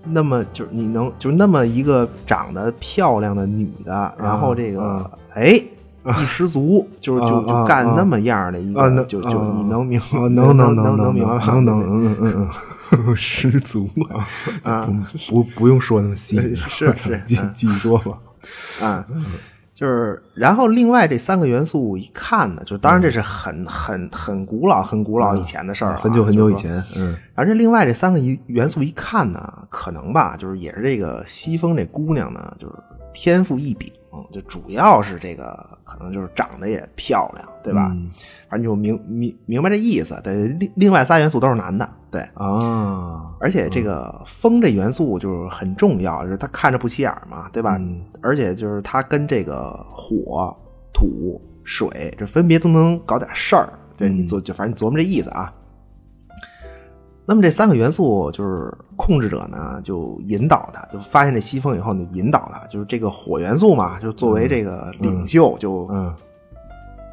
[0.05, 11.45] 那么就是你能就是那么一个长得漂亮的女的，然后这个啊哎一失足，就是就啊就干啊那么样的一啊，个，就就啊你能明啊能能能能明白吗？
[11.53, 12.49] 能能对嗯嗯嗯，
[13.15, 14.27] 失足啊
[14.63, 18.17] 啊，不不用说那么细，是 是嗯继继续说吧。
[18.81, 19.05] 啊，
[19.73, 26.55] 就是，然后另外这三个元素一看呢，就当然这是很很很古老、很古老以前的事儿很久很久以。
[26.55, 32.75] 前，嗯而这另外这三个一元素一看呢，可能吧，就是也是这个西风这姑娘呢，就是
[33.13, 33.91] 天赋异禀，
[34.31, 37.89] 就主要是这个可能就是长得也漂亮，对吧？
[37.91, 38.09] 嗯
[38.49, 40.19] 反正就明明明白这意思。
[40.23, 42.21] 对，另另外仨元素都是男的，对。
[42.35, 47.79] 啊，而且这个风这元素就是很重要，就是它看着不起眼嘛，对吧？
[48.21, 50.55] 而且就是它跟这个火、
[50.93, 53.73] 土、水这分别都能搞点事儿。
[53.97, 55.51] 对你做就反正你琢磨这意思啊。
[57.25, 66.13] 那么这三个元素就是控制者呢，就引导他，就发现这西风以后，你引导他，就是这个火元素嘛，就作为这个领袖，就嗯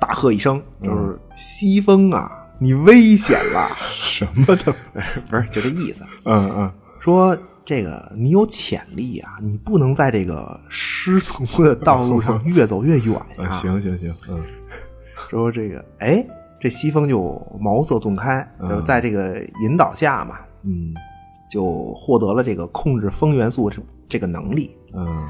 [0.01, 3.68] 大大喝一声，就是西风啊，你危险了！
[3.94, 4.75] 什么的？
[5.31, 6.03] 不是，就这意思。
[6.25, 14.42] 嗯嗯，说这个你有潜力啊，你不能在这个失足的道路上 越走越远呀、啊行行行，嗯
[15.14, 16.27] 说这个，哎，
[16.61, 20.94] 这西风就茅塞顿开，就是在这个引导下嘛，嗯
[21.51, 24.77] 就获得了这个控制风元素这这个能力。
[24.94, 25.27] 嗯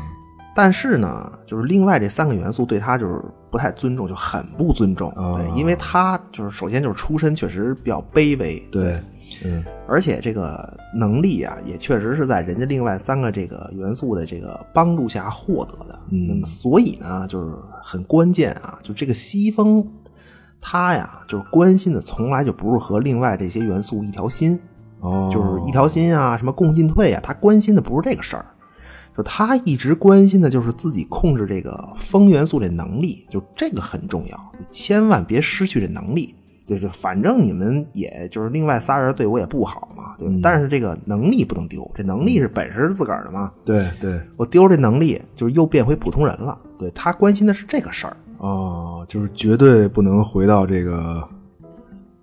[0.53, 5.09] 但是呢，就是另外这三个元素对他就是不太尊重，就很不尊重。
[5.15, 9.01] 哦对，因为他就是首先就是出身确实比较卑微，对，
[9.45, 15.99] 嗯而且这个能力啊，也确实是在人家另外三个这个元素的这个帮助下获得的。
[16.11, 19.87] 嗯那么所以呢，就是很关键啊，就这个西风，
[20.61, 24.59] 他呀，就是关心的从来就不是和另外这些元素一条心，
[25.01, 28.45] 哦，就是一条心啊，什么共进退啊，他关心的不是这个事儿。
[29.17, 36.35] 就他一直关心的就是自己控制这个风元素这能力，就这个很重要，千万别失去这能力。
[36.65, 40.35] 对，就反正你们也就是另外仨人对我也不好嘛，对吧？
[40.41, 43.51] 但是这个能力不能丢，这能力是本事是自个儿的嘛。
[43.65, 46.57] 对对，我丢这能力，就是又变回普通人了。
[46.79, 48.17] 对他关心的是这个事儿。
[48.41, 51.29] 哦，就是绝对不能回到这个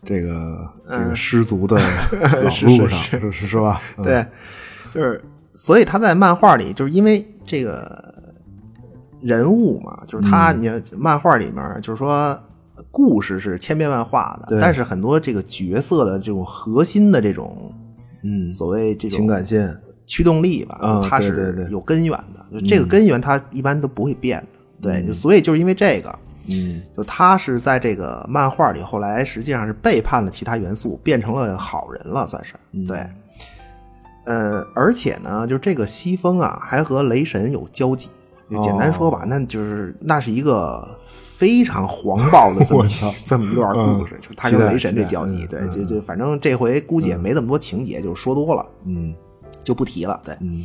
[0.03, 1.77] 这个这个失足的
[2.43, 3.82] 老路上，是是是吧？
[3.97, 4.25] 嗯对，
[4.93, 8.13] 就是所以他在漫画里，就是因为这个
[9.21, 12.38] 人物嘛，就是他，嗯你看漫画里面就是说。
[12.91, 17.73] 故事是千变万化的，但是很多这个角色的这种核心的这种
[18.23, 19.75] 嗯，所谓这种情感线，
[20.06, 22.45] 驱动力吧，啊它是有根源的。
[22.51, 24.57] 就这个根源，它一般都不会变的。
[24.82, 32.56] 对，就所以就是因为这个，嗯就他是在这个漫画里，后来实际上是背叛了其他元素，变成了好人了，算是
[32.88, 33.06] 对。
[34.26, 38.10] 呃，而且呢，就这个西风啊，还和雷神有交集。
[38.50, 45.44] 就简单说吧，那就是那是一个非常黄暴的这么一我操这么一段故事，嗯就他跟雷神这交集。
[45.44, 49.13] 嗯对，就就反正这回估计也没那么多情节，就是说多了，嗯
[49.66, 50.18] 就不提了。
[50.24, 50.63] 对，嗯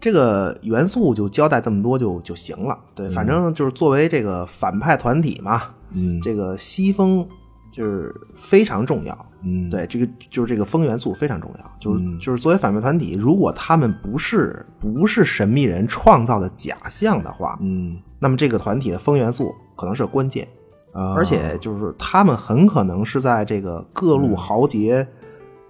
[0.00, 2.78] 这个元素就交代这么多就就行了。
[2.94, 7.26] 对，反正就是作为这个反派团体嘛，嗯这个西风
[7.70, 9.26] 就是非常重要。
[9.42, 11.70] 嗯，对，这个就是这个风元素非常重要。
[11.78, 20.46] 就是、就是作为反派团体，如果他们不是不是神秘人创造的假象的话，嗯那么这个团体的风元素可能是关键。
[20.92, 25.06] 啊，而且就是他们很可能是在这个各路豪杰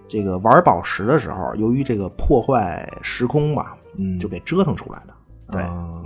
[0.07, 5.13] 这个玩宝石的时候，由于这个破坏时空吧，嗯就给折腾出来的。
[5.51, 6.01] 对，啊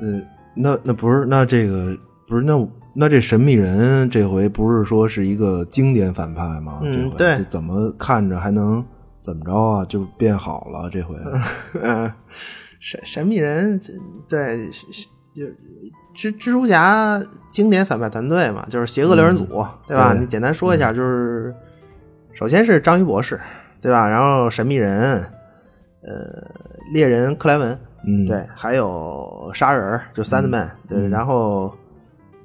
[0.00, 0.20] 呃，
[0.54, 6.80] 那那不是那这个不是那那这神秘人这回不是说是一个经典反派吗？
[6.82, 8.84] 嗯这回对怎么看着还能
[9.22, 9.84] 怎么着啊？
[9.84, 11.14] 就变好了这回？
[11.82, 12.12] 嗯，
[12.78, 13.92] 神神秘人，这
[14.28, 14.68] 对
[15.34, 15.44] 就
[16.14, 19.44] 蜘蜘蛛侠经典反派团队嘛，就是邪恶六人组，
[19.86, 20.12] 对吧？
[20.14, 21.54] 对你简单说一下，就是
[22.32, 23.38] 首先是章鱼博士，
[23.80, 24.08] 对吧？
[24.08, 25.22] 然后神秘人，
[26.06, 26.48] 呃，
[26.92, 31.74] 猎人克莱文，嗯，对，还有杀人儿，就 Sandman，、对，然后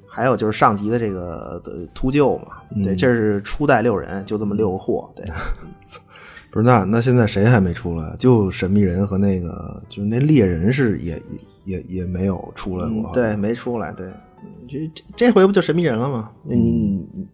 [0.08, 5.24] 还有就是上级的这个的秃鹫嘛，对，这是初代六人，就这么六个货，对，
[6.50, 8.16] 不是那那现在谁还没出来？
[8.18, 11.14] 就神秘人和那个就是那猎人是也
[11.64, 13.10] 也也也没有出来过。
[13.10, 14.08] 嗯对，没出来，对，
[14.42, 16.30] 嗯这这这回不就神秘人了吗？
[16.44, 17.28] 那你你你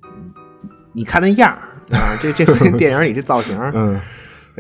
[0.93, 3.99] 你看那样儿啊，这这回 电影里这造型，嗯，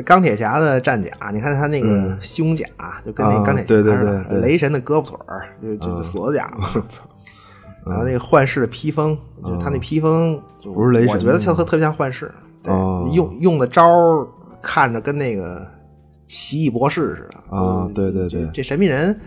[0.02, 2.64] 钢铁侠的战甲，你看他那个胸甲，
[3.04, 6.68] 就跟那啊钢铁侠似的雷神的胳膊腿儿，就就就锁甲嘛。
[7.86, 12.30] 然后那个幻视的披风，就是他那披风，就不是雷神我觉得的吗特特别像幻视，
[13.12, 14.26] 用用的招儿
[14.60, 15.66] 看着跟那个
[16.24, 18.44] 奇异博士似的啊嗯对对对。
[18.44, 19.18] 这这神秘人。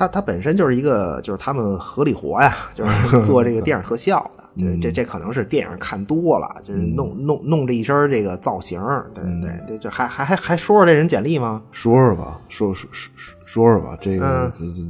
[0.00, 2.90] 他他本身就是一个，就是他们合理活呀，就是
[3.22, 4.80] 做这个电影特效的，就是嗯。
[4.80, 8.80] 这这可能是电影看多了，就是弄弄弄这一身这个造型，
[9.14, 9.42] 对嗯。
[9.42, 11.62] 对对，这还还还还说说这人简历吗？
[11.70, 14.50] 说说吧，说说说说说说吧，这个嗯。
[14.54, 14.82] 这这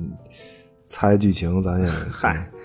[0.87, 2.49] 猜剧情咱也嗨，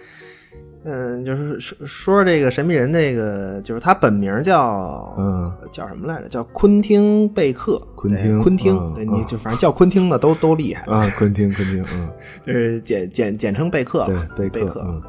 [0.85, 6.29] 嗯，就是说说说这个神秘人，这个就是他本名叫嗯叫什么来着？
[6.29, 12.09] 叫昆汀贝克，对昆汀昆汀，嗯对，你嗯就反正叫昆汀的都都厉害，啊，昆汀昆汀，嗯，
[12.45, 15.01] 就是简简简称贝克嘛，对，贝克，嗯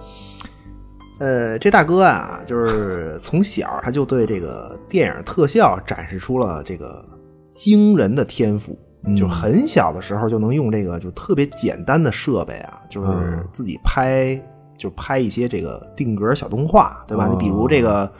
[1.18, 7.04] 呃，这大哥啊，就是从小他就对这个电影特效展示出了这个
[7.50, 14.38] 惊人的天赋，嗯就很小的时候就能用这个就特别简单的设备啊，就是嗯自己拍，
[14.76, 17.26] 就拍一些这个定格小动画，对吧？
[17.26, 18.10] 哦你比如这个。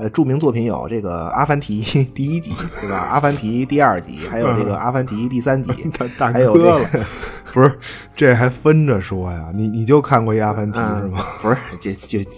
[0.00, 1.82] 呃，著名作品有这个《阿凡提》
[2.14, 3.06] 第一集，对吧？
[3.10, 5.72] 《阿凡提》 第二集，还有这个《阿凡提》第三集，
[6.16, 7.78] 大还有这个不不是，
[8.14, 9.50] 这还分着说呀？
[9.52, 11.24] 你你就看过一阿凡提嗯是吗？？
[11.42, 12.30] 不是，就就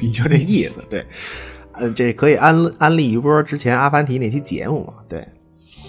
[0.00, 1.04] 你就这意思，对。
[1.74, 4.94] 嗯，这可以安安利一波之前阿凡提那期节目嘛？
[5.06, 5.28] 对，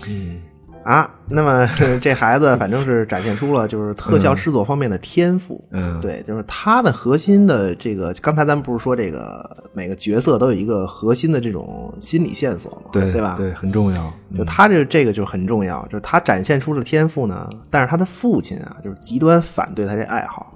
[0.09, 0.41] 嗯
[0.87, 1.67] 啊，那么
[2.01, 13.35] 这孩子反正是展现出了就是特效制作方面的天赋，嗯对，就是他的核心的这个，刚才咱们不是说这个每个角色都有一个核心的这种心理线索嘛，对对吧？
[13.37, 14.13] 对，很重要。
[14.33, 20.53] 就他这这个就很重要，就是他展现出了天赋呢，但是他的父亲啊，就是极端反对他这爱好。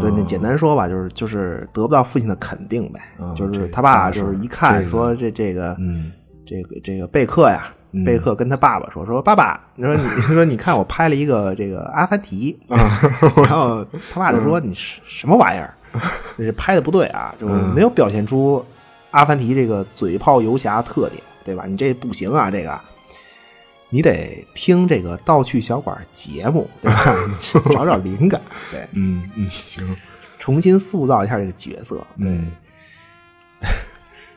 [0.00, 6.10] 对，那简单说吧，就是就是得不到父亲的肯定呗，嗯就是他爸就是一看说这这个嗯
[6.44, 7.66] 这个这个贝克呀，
[8.04, 10.02] 贝克跟他爸爸说说爸爸，你说你
[10.34, 15.74] 说你看我拍了一个这个阿凡提， 然后他爸就说你是什么玩意儿，
[16.38, 18.64] 这拍的不对啊，就没有表现出
[19.10, 21.64] 阿凡提这个嘴炮游侠特点，对吧？
[21.66, 22.80] 你这不行啊，这个。
[23.94, 27.14] 你得听这个道趣小馆节目，对吧？
[27.52, 28.40] 找找灵感，
[28.70, 29.94] 对，嗯嗯，行，
[30.38, 32.50] 重新塑造一下这个角色，对，嗯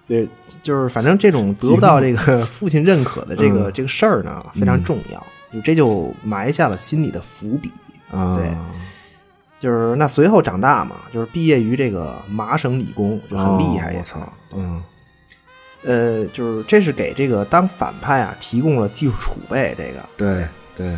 [0.07, 0.27] 对，
[0.61, 7.71] 就是反正这种得不到这个父亲认可的这个、嗯这个事儿呢，非常重要，就这就埋下了心里的伏笔。
[8.11, 8.51] 啊，对
[9.59, 13.97] 就是那随后长大嘛，就是毕业于这个麻省理工，就很厉害也。
[13.97, 14.83] 哦我操，嗯
[15.83, 19.75] 呃，就是这是给这个当反派啊提供了技术储备。
[19.77, 20.97] 这个对对，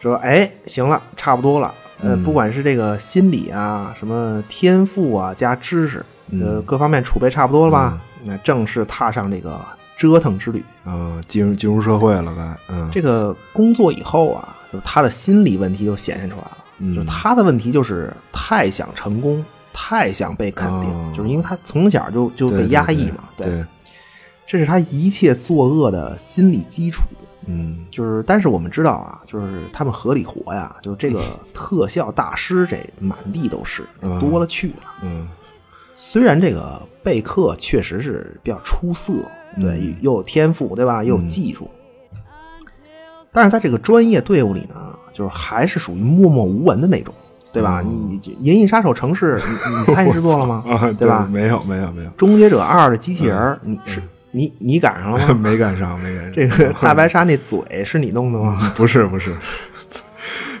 [0.00, 1.74] 说，哎，行了，差不多了。
[2.00, 5.98] 呃，嗯不管是这个心理啊，什么天赋啊，加知识，
[6.30, 8.00] 呃，嗯各方面储备差不多了吧？
[8.28, 9.60] 那正式踏上这个
[9.96, 10.64] 折腾之旅。
[10.84, 16.58] 啊，进入进入社会了，该嗯，这个工作以后啊，就是他的心理问题就显现出来了。
[16.80, 23.24] 嗯就是他的问题就是太想成功，太想被肯定，哦就是因为他从小就就被压抑嘛。
[23.36, 23.64] 对，对
[24.46, 27.02] 这是他一切作恶的心理基础。
[27.50, 31.20] 嗯就是，但是我们知道啊，就是他们合理活呀，就是这个
[31.54, 34.82] 特效大师这满地都是，嗯多了去了。
[35.02, 35.26] 嗯
[36.00, 39.14] 虽然这个贝克确实是比较出色，
[39.60, 41.02] 对，又有天赋，对吧？
[41.02, 41.68] 又有技术，
[43.32, 47.12] 但是在这个专业队伍里呢，就是还是属于默默无闻的那种，
[47.52, 47.82] 对吧？
[47.84, 50.62] 你你《银翼杀手城市》，你你 参与制作了吗？
[50.68, 51.28] 啊，对吧？
[51.28, 55.34] 没有没有没有，终结者二》的机器人儿，你是你你赶上了吗？
[55.42, 58.72] 没赶上没赶上，这个大白鲨那嘴是你弄的吗？
[58.76, 59.34] 不是不是。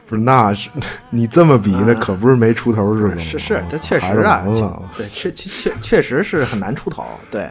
[0.08, 0.70] 不是，那是
[1.10, 3.22] 你这么比，那可不是没出头日子吗？
[3.22, 4.42] 是是，他确实啊
[4.96, 7.48] 对，确确确确实是很难出头，对。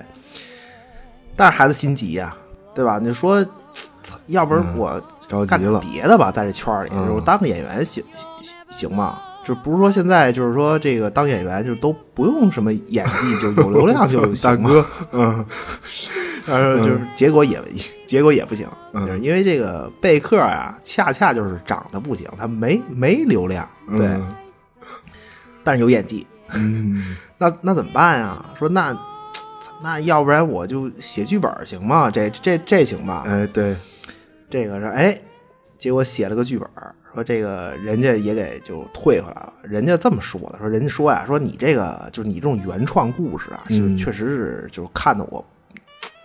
[1.36, 2.36] 但是孩子心急呀、
[2.74, 3.00] 对吧？
[3.00, 3.46] 你说，
[4.26, 5.00] 要不然我
[5.46, 8.04] 干别的吧，在这圈儿里，嗯我当个演员行
[8.42, 9.20] 行行吗？
[9.48, 14.70] 就不是说现在就是说这个当演员就都不用什么演技，就有流量就大行吗？
[14.70, 15.46] 哥，嗯
[16.46, 17.62] 然后就是结果也
[18.06, 24.28] 结果也不行，嗯就是因为这个贝克啊，恰恰就是长得不行，他没没流量，对，嗯
[25.64, 28.46] 但是有演技，嗯 那那怎么办呀？
[28.60, 28.98] 说那
[29.82, 32.12] 那要不然我就写剧本行吗？
[32.12, 33.24] 这这这行吧？
[33.26, 33.78] 哎对，
[34.50, 35.18] 这个是哎，
[35.78, 36.68] 结果写了个剧本，
[37.18, 39.54] 说这个人家也给就退回来了。
[39.64, 45.44] 人家这么说的，说人家说呀，说你这个就是你这种原创故事啊，就嗯确实是就是看的我。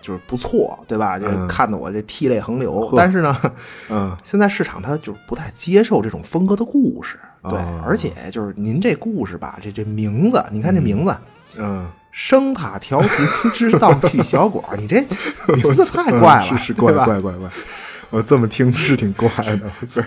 [0.02, 1.16] 就是不错，对吧？
[1.16, 2.92] 就嗯看得我这涕泪横流。
[2.96, 3.36] 但是呢，
[3.88, 11.16] 嗯 现在市场它就是不太接受这种风格的故事，对，哦而且就是您这故事吧，这这名字，你看这名字，
[11.56, 13.08] 嗯，声塔调频
[13.54, 15.00] 之盗趣小馆，你这
[15.54, 16.92] 名字太怪了，嗯是是怪？
[16.92, 17.48] 怪怪怪，
[18.12, 20.04] 我这么听是挺怪的， 不是？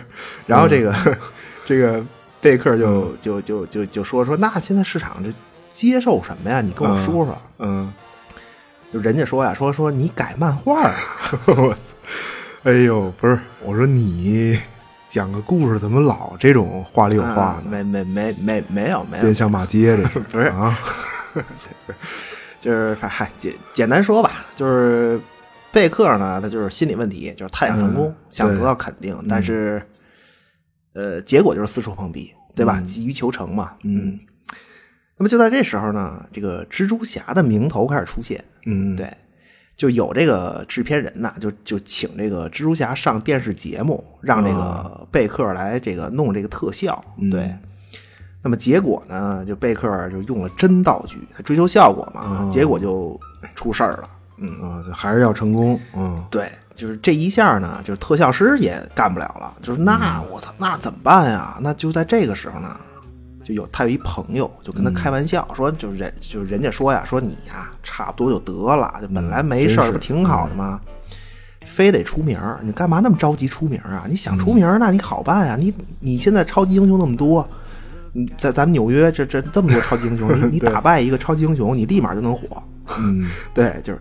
[0.48, 0.96] 然后这个、
[1.66, 2.02] 这个
[2.40, 5.34] 贝克就就就就就说说，那现在市场这
[5.70, 6.62] 接受什么呀？
[6.62, 7.38] 你跟我说说。
[7.60, 7.92] 嗯，
[8.94, 10.94] 就人家说呀，说说你改漫画啊，
[11.48, 11.94] 我操！
[12.64, 14.60] 哎呦，不是，我说你
[15.10, 17.72] 讲个故事怎么老这种话里有话啊呢？
[17.72, 20.78] 没没没没没有没有变，相骂街这是不是啊？
[22.62, 25.20] 就是反嗨简简单说吧，就是
[25.76, 29.86] 贝克呢，他就是心理问题，就是太想成功，嗯想得到肯定，但是
[30.94, 32.80] 呃，结果就是四处碰壁，对吧？
[32.88, 34.18] 急于求成嘛，嗯。
[35.18, 39.12] 那么就在这时候呢，这个蜘蛛侠的名头开始出现，嗯，对，
[39.76, 47.30] 就有这个制片人呐，就就请这个蜘蛛侠上电视节目，让这个贝克来这个弄这个特效，嗯。
[47.30, 47.54] 对。
[48.42, 53.20] 那么结果呢，就贝克就用了真道具，他追求效果嘛，哦结果就
[53.56, 54.10] 出事儿了。
[54.38, 61.58] 嗯，啊，这还是要成功，嗯对，就是这一下呢，就是特效师也干不了了，就是那我操，那怎么办呀？
[61.62, 62.76] 那就在这个时候呢，
[63.44, 70.82] 就有他有一朋友就跟他开玩笑、说，就是人就是人家说呀，说你呀差不多就得了，就本来没事儿不挺好的吗？
[71.66, 74.06] 非得出名儿，你干嘛那么着急出名啊？
[74.10, 77.48] 你想出名儿，那你好办呀、你你现在超级英雄那么多，
[78.14, 82.62] 你在咱们纽约这这这么多超级英雄，你你 打败一个超级英雄，你立马就能火。
[83.00, 84.00] 嗯， 对，就是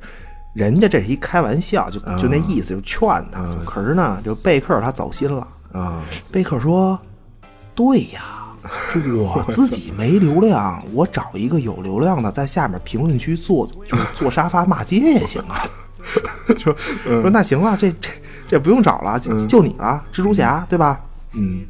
[0.55, 3.43] 人家这是一开玩笑，就就那意思，就劝他。
[3.51, 5.47] 就可是呢，就贝克他走心了。
[5.73, 6.01] 啊，
[6.33, 6.99] 贝克说
[7.75, 8.47] ：“对呀，
[9.35, 15.59] 我自己没流量，我找一个有流量的，在下面评论区坐就是坐沙发骂街也行啊。
[16.57, 16.75] ”说
[17.21, 18.09] 说那行了，这这
[18.47, 21.01] 这不用找了，就就你了，蜘蛛侠对吧？
[21.33, 21.63] 嗯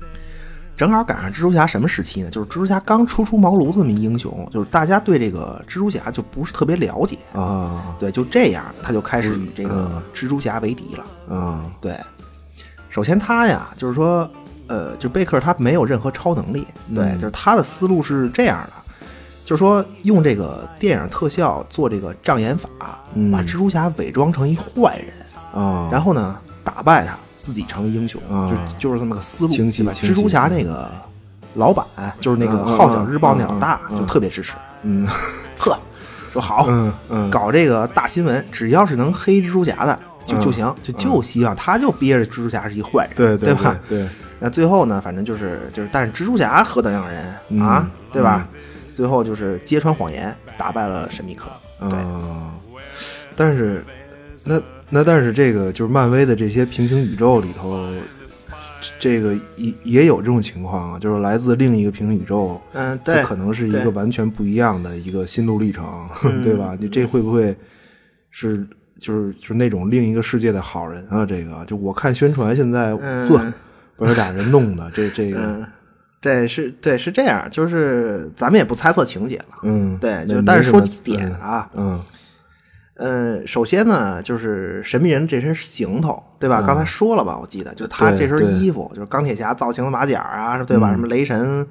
[0.76, 2.30] 正好赶上蜘蛛侠什么时期呢？
[2.30, 7.16] 就是蜘蛛侠刚初出茅庐的这么一英雄，就是大家对这个蜘蛛侠就不是特别了解。
[7.32, 11.36] 啊对，就这样，他就开始与这个蜘蛛侠为敌了。
[11.36, 11.96] 啊对，
[12.88, 14.28] 首先他呀，就是说，
[14.66, 18.72] 呃，就贝克他没有任何超能力，对，就是他的思路是这样的，
[19.44, 22.68] 就是说用这个电影特效做这个障眼法，
[23.14, 28.50] 嗯把蜘蛛侠伪装成一坏人，啊，然后呢打败他，自己成为英雄，啊。
[28.50, 29.50] 就就是这么个思路。
[29.50, 29.92] 对吧？
[29.92, 30.12] 清晰。
[30.12, 30.90] 蜘蛛侠那个
[31.54, 31.84] 老板
[32.18, 33.98] 就是那个嗯嗯《号角日报》那老大，嗯。
[33.98, 35.06] 嗯嗯就特别支持，嗯
[35.56, 35.78] 呵，
[36.32, 37.30] 说好，嗯嗯。
[37.30, 40.40] 搞这个大新闻，只要是能黑蜘蛛侠的就嗯。
[40.40, 43.76] 就行，就就希望他就憋着蜘蛛侠是一坏人，对对吧？
[43.88, 44.08] 对，
[44.40, 47.60] 那最后呢，反正就是就是，但是蜘蛛侠何等样人、嗯。
[47.60, 48.48] 啊，对吧？
[48.94, 51.46] 最后就是揭穿谎言，打败了神秘客。
[51.90, 52.54] 对，啊，
[53.34, 53.84] 但是
[54.44, 54.60] 那
[54.90, 57.88] 那但是这个就是漫威的这些平行宇宙里头，
[58.98, 65.84] 这个也也有这种情况啊，就是来自另一个平行宇宙，嗯，它对，可能是一个完全不一样的一个心路历程，
[66.24, 66.76] 嗯对吧？
[66.78, 67.56] 你这会不会
[68.30, 68.64] 是
[69.00, 71.24] 就是就是那种另一个世界的好人啊？
[71.24, 73.52] 这个就我看宣传现在，嗯呵，
[73.96, 75.66] 把这俩人弄的这这个，嗯，
[76.20, 79.58] 对，是，对，是这样，就是咱们也不猜测情节了。
[79.62, 82.00] 嗯，对，就但是说点啊，嗯
[82.96, 86.62] 呃，首先呢，就是神秘人这身行头，对吧？
[86.62, 90.90] 刚才说了吧，我记得，就是他这身衣服，就是钢铁侠造型的马甲啊，对吧？
[90.90, 91.66] 嗯什么雷神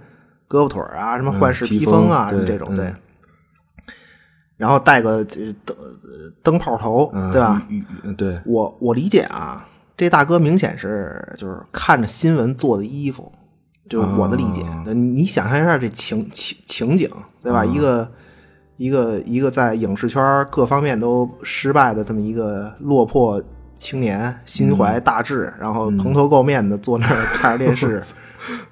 [0.49, 2.95] 胳膊腿儿啊，什么幻视披披风啊，风什么这种，对对。
[4.57, 5.25] 然后带个呃
[5.65, 5.75] 灯
[6.43, 7.67] 灯泡头，嗯，对吧？
[8.17, 9.65] 对，我我理解啊，
[9.97, 13.31] 这大哥明显是就是看着新闻做的衣服，
[13.89, 14.61] 就是我的理解。
[14.93, 17.09] 你想象一下这情情情景，
[17.41, 17.65] 对吧？
[17.65, 18.09] 一个
[18.75, 23.41] 一个一个在影视圈各方面都失败的这么一个落魄
[23.75, 28.01] 青年，心怀大志，然后蓬头垢面的坐那儿 看着电视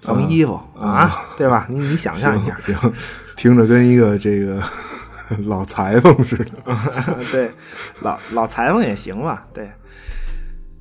[0.02, 1.68] 缝衣服啊，对吧？
[1.70, 2.76] 你你想象一下，行，
[3.36, 4.62] 听着跟一个这个
[5.46, 6.46] 老裁缝似的。
[7.32, 7.52] 对，
[8.02, 9.72] 老老裁缝也行吧，对，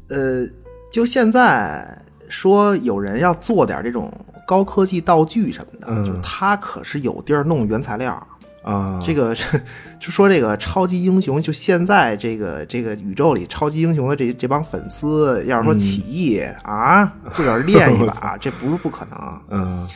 [0.09, 0.47] 呃，
[0.91, 4.12] 就现在说有人要做点这种
[4.47, 8.27] 高科技道具什么的，嗯就是他可是有地儿弄原材料。
[8.63, 9.61] 啊，这个是
[9.99, 19.41] 就说这个超级英雄，就现在这个这个宇宙里超级英雄的这这帮粉丝，要是说起义、啊，自个儿练一把， 这不是不可能。
[19.51, 19.89] 嗯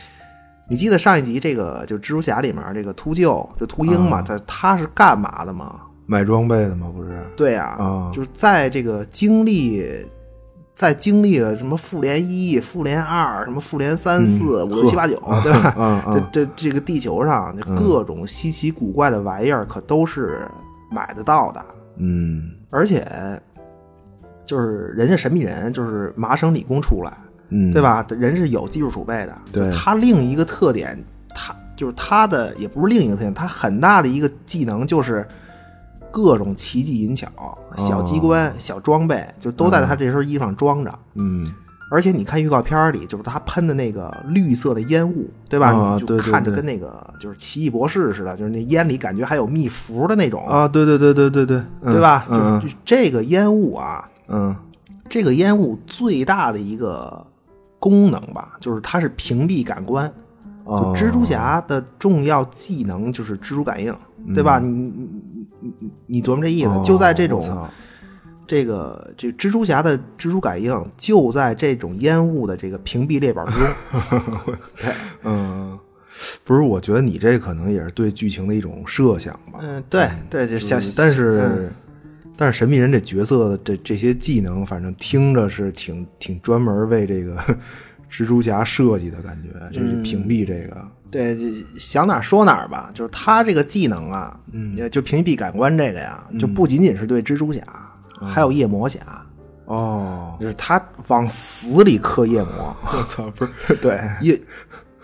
[0.67, 5.79] 你记得上一集这个就蜘蛛侠里面这个秃鹫，就秃鹰嘛，他他是干嘛的吗？
[6.07, 6.91] 卖装备的吗？
[6.91, 7.23] 不是？
[7.37, 9.85] 对呀、啊就是在这个经历，
[10.75, 16.03] 在经历了什么复联一、复联二、什么复联三四、五六七八九，对吧？
[16.31, 20.45] 这这这个地球上，这各种稀奇古怪的玩意儿可都是
[20.91, 21.65] 买得到的，
[21.97, 23.07] 嗯而且
[24.45, 27.17] 就是人家神秘人就是麻省理工出来，
[27.49, 27.81] 嗯，对？
[27.81, 28.05] 吧？
[28.09, 29.33] 人是有技术储备的。
[29.53, 31.01] 对他另一个特点，
[31.33, 35.25] 他就是他的也不是另一个特点，他很大的一个技能就是
[36.15, 37.27] 各种奇技淫巧、
[37.75, 40.99] 小机关、小装备，就都在他这身衣服上装着。
[41.15, 41.53] 嗯
[41.91, 45.73] 而且你看预告片里，就是他喷的那个绿色的烟雾，对吧？
[45.99, 52.25] 你就看着跟那个就是奇异博士似的，就是那烟里感觉还有密符的那种，啊，对对对对对对，嗯对吧？
[52.29, 54.55] 嗯就就这个烟雾啊，嗯
[55.09, 57.23] 这个烟雾最大的一个
[57.77, 60.11] 功能吧，就是它是屏蔽感官。
[60.65, 63.95] 就哦蜘蛛侠的重要技能就是蜘蛛感应，
[64.33, 64.57] 对吧？
[64.57, 65.21] 你你
[66.07, 67.67] 你琢磨这意思，就在这种
[68.47, 74.55] 这个这蜘蛛侠的蜘蛛感应就在这种烟雾的这个屏蔽列表之中。
[75.23, 75.79] 嗯，
[76.43, 79.59] 不是，我觉得你这可能也是对剧情的一种设想吧。
[79.61, 81.69] 嗯，对对，就像但是、嗯
[82.37, 87.41] 但是神秘人这角色的这这些技能，反正听着是挺挺专门为这个
[88.15, 90.77] 蜘蛛侠设计的感觉，就是屏蔽这个。
[91.11, 91.37] 对，
[91.77, 97.61] 想哪儿说哪儿吧，就是他这个技能啊，嗯，就屏蔽感官这个呀，就不仅仅是对蜘蛛侠，
[98.21, 98.99] 还有夜魔侠，
[99.65, 102.75] 哦，就是他往死里刻夜魔。
[102.83, 103.51] 我操，不是
[103.81, 104.41] 对，夜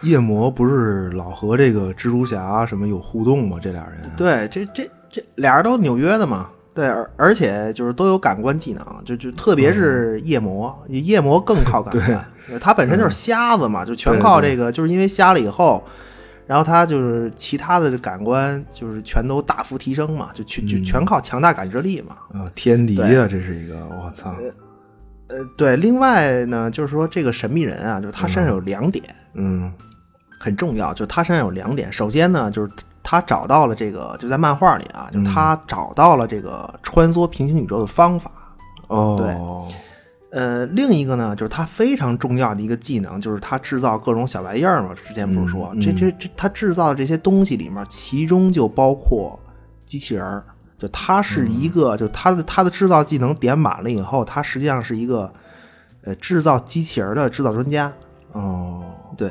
[0.02, 3.58] 夜魔不是老和这个蜘蛛侠什么有互动吗？
[3.62, 12.26] 这俩人对，这这这俩人都纽约的嘛，对，而而且就是都有感官技能，就就特别是夜魔，夜魔更靠感官。
[12.48, 15.84] 对，他本身就是瞎子嘛，就全靠这个，就是因为瞎了以后，
[16.48, 22.16] 然后他就是其他的感官就是全都大幅提升嘛，就全就全靠强大感知力嘛。
[22.34, 24.34] 啊，天敌啊，这是一个，我操！
[25.28, 29.04] 呃，对，另外呢，就是说这个神秘人啊，就是他身上有两点，
[29.34, 29.72] 嗯
[30.40, 31.92] 很重要，就是他身上有两点。
[31.92, 32.72] 首先呢，就是
[33.04, 38.32] 他找到了这个，就在漫画里啊，就是他找到了这个穿梭平行宇宙的方法。
[38.88, 44.94] 哦，对呃，另一个呢，就是他非常重要的一个技能，就是他制造各种小玩意儿嘛。
[44.94, 49.38] 之前不是说，这这这他制造的这些东西里面，其中就包括
[49.86, 50.44] 机器人儿。
[50.80, 55.32] 就他是一个，就他的他的制造技能点满了以后，他实际上是一个
[56.04, 57.94] 呃制造机器人的制造专家。
[58.32, 58.82] 哦，
[59.16, 59.30] 对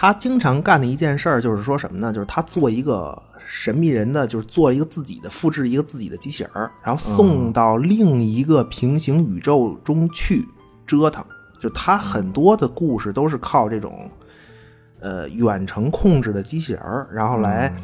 [0.00, 2.12] 他经常干的一件事儿就是说什么呢？
[2.12, 10.46] 就是他做一个神秘人的，就是做一个自己的复制一个自己的机器人儿，然后送到另一个平行宇宙中去
[10.86, 11.24] 折腾。
[11.58, 14.08] 就他很多的故事都是靠这种
[15.00, 17.74] 呃远程控制的机器人儿，然后来。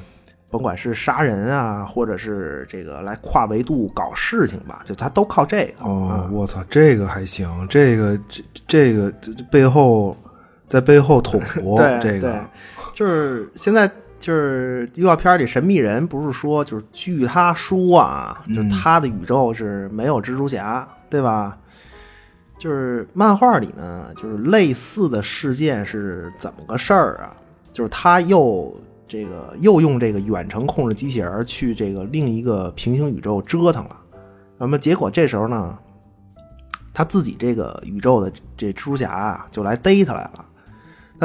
[0.51, 5.85] 甭管是杀人啊，或者是这个来跨维度搞事情吧，就他都靠这个。
[5.85, 10.17] 哦，我操，这个还行，这个这这个这背后
[10.67, 12.45] 在背后捅我， 对这个
[12.93, 21.59] 就是现在就是预告片里神秘人不是说，就是据他说啊，就是他的宇宙是没有蜘蛛侠，对吧？
[22.57, 27.37] 就是漫画里呢，就是类似的事件是怎么个事儿啊？
[27.73, 28.75] 就是他又
[29.07, 33.97] 这个又用这个远程控制机器人去这个另一个平行宇宙折腾了，
[34.57, 35.77] 那么结果这时候呢，
[36.95, 40.45] 他自己这个宇宙的这蜘蛛侠啊，就来逮他来了。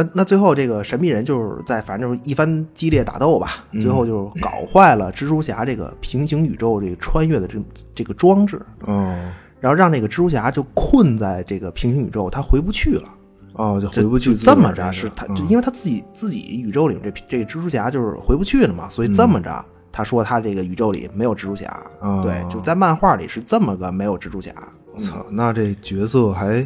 [0.01, 7.59] 那那最后这个神秘人就是在反正就是一番激烈打斗吧，最后就搞坏了蜘蛛侠这个平行宇宙这个穿越的这
[7.93, 9.15] 这个装置，哦。
[9.59, 13.09] 然后让这个蜘蛛侠就困在这个平行宇宙，他回不去了。
[13.55, 22.21] 哦，就回不去这么着，是他，因为他自己自己宇宙里这这个蜘蛛侠就是回不去了嘛，所以这么着，他说他这个宇宙里没有蜘蛛侠，哦。
[22.23, 24.53] 对，就在漫画里是这么个没有蜘蛛侠，
[24.93, 26.65] 我操，那这角色还，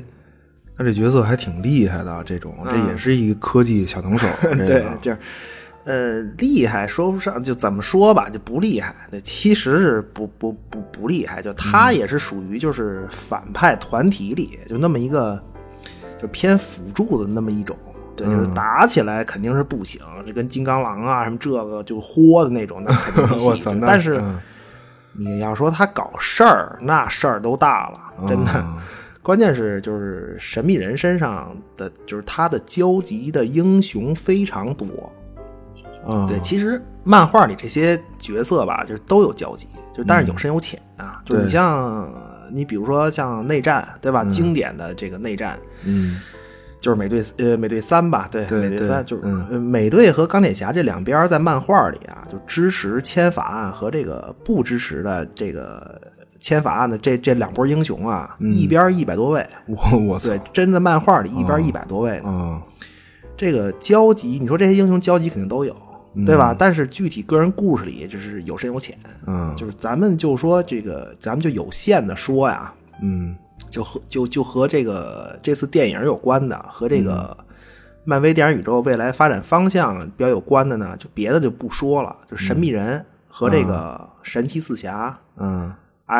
[0.83, 4.27] 那这角色还挺厉害的，这种这也是一个科技小能手，
[4.67, 5.17] 对，就是
[5.85, 15.41] 呃厉害说不上，就怎么说吧，就不厉害，对，其实是不不不不厉害，就他嗯也是属于就是反派团体里就那么一个
[16.21, 17.77] 就偏辅助的那么一种。
[18.15, 23.59] 对，就是嗯打起来肯定是不行，这跟金刚狼啊什么这个就豁的那种，那肯定不 我行。
[23.79, 24.39] 操，但是嗯
[25.13, 28.65] 你要说他搞事儿，那事儿都大了，真的。
[29.23, 34.87] 哦关键是就是神秘人身上的，就是他的交集的英雄非常多。
[36.05, 41.21] 嗯对，其实漫画里这些角色吧，就是都有交集，就但是有深有浅啊。
[41.25, 42.13] 就是你像
[42.51, 44.25] 你比如说像内战，对吧？
[44.25, 46.19] 经典的这个内战，嗯
[46.81, 49.23] 就是美队呃美队三吧，对，美队三就是、
[49.57, 56.01] 美队和钢铁侠这两边在漫画里啊，就支持签法案和这个不支持的这个
[56.43, 60.27] 签法案的这这两波英雄啊，一边一百多位， 我我操。
[60.29, 62.23] 对，，真的漫画里一边一百多位呢。
[62.27, 62.61] 嗯。
[63.35, 65.75] 这个交集，你说这些英雄交集肯定都有，
[66.25, 66.55] 对吧？
[66.57, 72.71] 但是具体个人故事里就是有深有浅，嗯就是咱们就说这个，咱们就有限的说呀，
[73.01, 73.35] 嗯
[73.71, 77.35] 就和就就和这个这次电影有关的，和这个
[78.05, 85.73] 漫威电影宇宙未来发展方向比较有关的呢，就别的就不说了，就神秘人和这个神奇四侠、嗯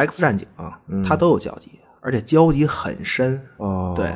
[0.06, 0.48] X 战警，
[1.08, 1.72] 他都有交集，
[2.02, 3.42] 而且交集很深。
[3.58, 3.94] 哦。
[3.96, 4.12] 对。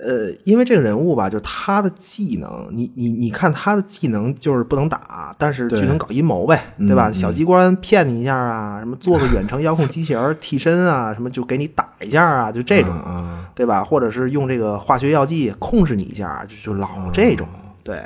[0.00, 7.10] 呃，因为这个人物吧，就是他的技能，你你你看他的技能就是不能打，但是就能搞阴谋呗，对吧？
[7.10, 13.82] 小机关骗你一下啊，什么做个远程遥控机器人 替身啊，什么就给你打一下啊，就这种，嗯对吧？
[13.82, 17.44] 或者是用这个化学药剂控制你一下，就就老这种，
[17.82, 18.00] 对，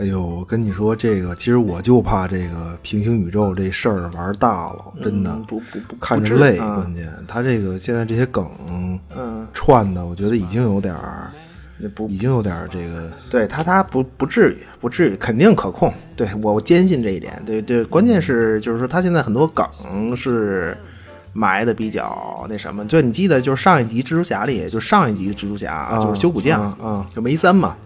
[0.00, 8.48] 哎呦，我跟你说这个，其实我就怕这个平行宇宙这事儿玩大了，真的嗯不不不看着累，啊关键他这个现在这些梗
[9.14, 11.30] 嗯，串的，我觉得已经有点儿，
[11.78, 15.92] 也不已经有点儿这个，对他，他不不至于，不至于，肯定可控。
[16.16, 17.40] 对我我坚信这一点。
[17.44, 20.74] 对对，关键是就是说，他现在很多梗是
[21.34, 22.82] 埋的比较那什么。
[22.86, 27.76] 就你记得，就是上一集蜘蛛侠里，就上一集蜘蛛侠啊就是修补匠，啊啊就梅森嘛。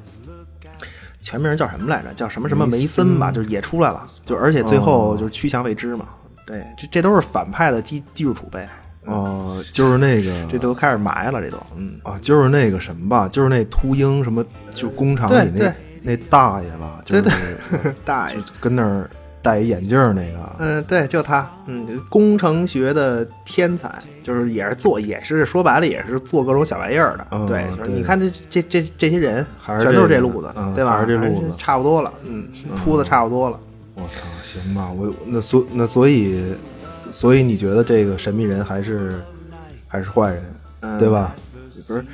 [1.24, 2.12] 全名叫什么来着？
[2.12, 6.06] 叫什么什么梅森吧，就是也出来了，就而且最后就是趋向未知嘛。
[6.46, 8.68] 对，这这都是反派的技技术储备，
[9.06, 11.98] 哦、就是那个 这都开始埋了，这都嗯。
[12.02, 15.72] 啊，就是那个什么吧，就是那秃鹰什么，就工厂里那
[16.02, 17.22] 那大爷吧，就是
[18.04, 19.08] 大爷就跟那儿
[19.44, 23.92] 戴一眼镜儿那个，嗯，对，就他，嗯，工程学的天才，
[24.22, 27.26] 就是也是做，也是说白了也是做各种小玩意儿的。
[27.30, 30.96] 嗯对，就是你看这这这这些人，还是全都是这路子，嗯对吧？
[30.96, 33.60] 还是这路子差不多了，嗯，出的差不多了。
[33.96, 36.42] 我操，行吧，我那所那所以
[37.12, 39.20] 所以你觉得这个神秘人还是
[39.86, 40.42] 还是坏人，
[40.80, 41.36] 嗯对吧？
[41.86, 42.04] 不是，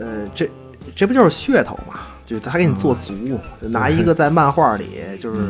[0.00, 0.50] 呃，这
[0.96, 2.00] 这不就是噱头嘛？
[2.26, 3.14] 就是他给你做足，
[3.62, 4.84] 就拿一个在漫画里
[5.18, 5.40] 就是、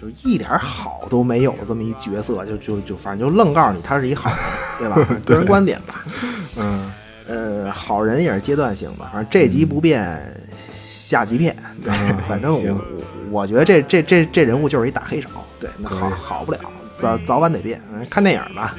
[0.00, 4.38] 就一点好都没有这么一角色，就就就反正就愣告诉你他是一好人，
[4.78, 5.08] 对吧？
[5.26, 6.04] 个人观点吧。
[6.56, 6.92] 嗯，
[7.26, 10.34] 呃，好人也是阶段性的，反正这集不变，
[10.86, 11.56] 下集变。
[11.82, 11.92] 对，
[12.28, 12.80] 反正行
[13.30, 15.28] 我我觉得这这这这人物就是一大黑手，
[15.58, 16.58] 对，那好好不了，
[16.98, 17.80] 早早晚得变。
[17.92, 18.74] 嗯看电影吧，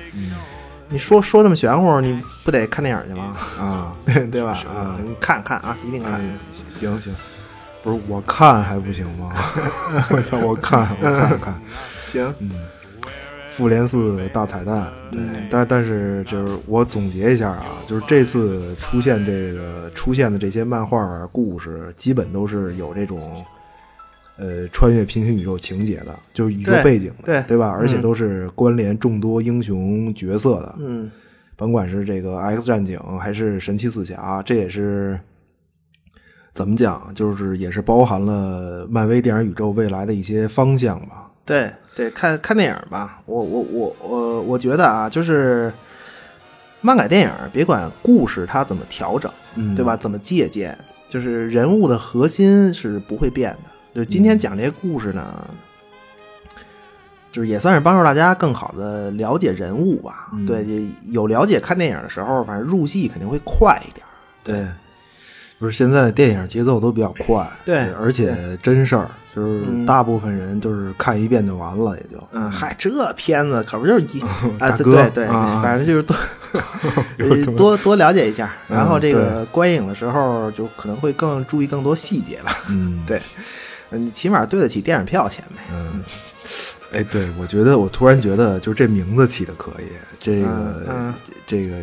[0.88, 3.36] 你说说这么玄乎，你不得看电影去吗？
[3.60, 3.94] 啊，
[4.32, 4.58] 对吧？
[4.74, 6.14] 啊，你看看啊，一定看。
[6.14, 6.32] 嗯，
[6.70, 7.14] 行行，
[7.84, 9.32] 不是我看还不行吗？
[10.12, 11.62] 我操，我看 我看看，
[12.08, 12.50] 行，嗯。
[13.50, 15.20] 复联四大彩蛋，对，
[15.50, 23.44] 但但是就是我总结一下啊，就是这次出现这个出现的这些漫画故事，基本都是有这种。
[24.42, 27.58] 呃，穿越平行宇宙情节的，就是宇宙背景的，对对。
[27.58, 27.68] 吧？
[27.70, 31.12] 而且嗯都是关联众多英雄角色的，嗯，
[31.58, 35.20] 甭管是这个 X 战警还是神奇四侠，这也是
[36.54, 41.30] 怎么讲，就是也是包含了漫威电影宇宙未来的一些方向吧。
[41.46, 43.22] 对对，看看电影吧。
[43.26, 45.72] 我我我我我觉得啊，就是
[46.82, 49.98] 漫改电影，别管故事它怎么调整，嗯对吧？
[49.98, 50.78] 怎么借鉴，
[51.08, 53.70] 就是人物的核心是不会变的。
[53.96, 55.48] 就今天讲这些故事呢，
[57.32, 60.30] 就是也算是帮助大家更好的了解人物吧。
[60.34, 64.06] 嗯对，有了解看电影的时候，反正入戏肯定会快一点。
[64.44, 64.68] 对，
[65.60, 74.22] 不是现在电影节奏都比较快，对而且真事儿，就是嗯大部分人就是看一遍就完了，也就嗯，嗨，这片子可不就是一
[74.58, 76.16] 啊，对对反正就是多
[77.20, 82.58] 呃多多了解一下，然后嗯这个观影的时候就可能会更注意更多细节吧。
[82.70, 83.22] 嗯，对，
[83.90, 85.62] 呃你起码对得起电影票钱呗。
[85.74, 86.02] 嗯，
[86.94, 89.86] 哎，对，我觉得我突然觉得，就这名字起的可以，
[90.20, 91.14] 这个、
[91.46, 91.76] 这个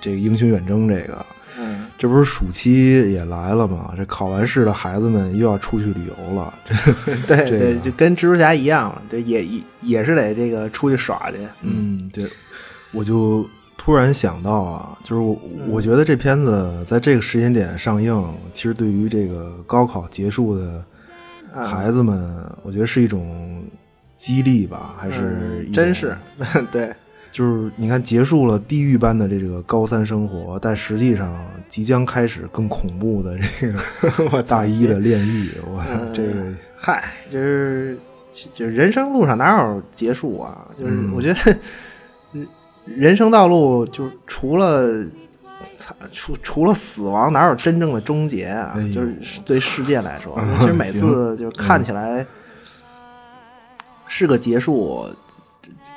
[0.00, 1.24] 这个英雄远征这个。
[1.58, 3.94] 嗯，这不是暑期也来了吗？
[3.96, 6.52] 这考完试的孩子们又要出去旅游了。
[6.64, 6.74] 这
[7.28, 11.36] 对 这对，就跟蜘蛛侠一样了，对，也也也是得这个出去耍去。
[11.62, 12.28] 嗯，对，
[12.90, 13.48] 我就
[13.78, 20.84] 突然想到啊，就是我我觉得这片子在这个时间点上映，其实对于这个高考结束的
[21.54, 23.62] 啊孩子们，我觉得是一种
[24.16, 26.18] 激励吧，还是嗯真是
[26.72, 26.92] 对，
[27.32, 33.72] 就是你看，结束了地狱般的这个高三生活，但实际上即将开始更恐怖的这
[34.28, 35.50] 个 大一的炼狱。
[35.66, 37.98] 我嗯这个嗨，就是
[38.52, 40.68] 就是人生路上哪有结束啊？
[40.78, 41.58] 就是嗯我觉得
[42.32, 42.48] 人
[42.84, 45.04] 人生道路就是除了。
[45.76, 48.72] 操除除了死亡，哪有真正的终结啊？
[48.76, 49.14] 哎就是
[49.44, 52.26] 对世界来说，嗯 其实每次就是看起来
[54.08, 55.06] 是个结束，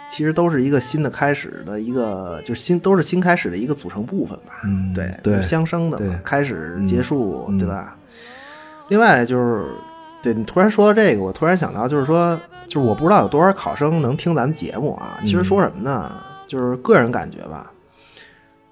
[0.07, 4.61] 其实都是一个新的开始的一个，就是新都是新开始的一个组成部分吧。
[4.63, 7.95] 嗯对对相生的嘛，开始结束，嗯对吧？
[8.89, 9.65] 另外就是，
[10.21, 15.19] 对你突然说到这个，我突然想到，就是说，就是我不知道有多少考生能听咱们节目啊。
[15.23, 16.11] 其实说什么呢？
[16.45, 17.71] 就是个人感觉吧，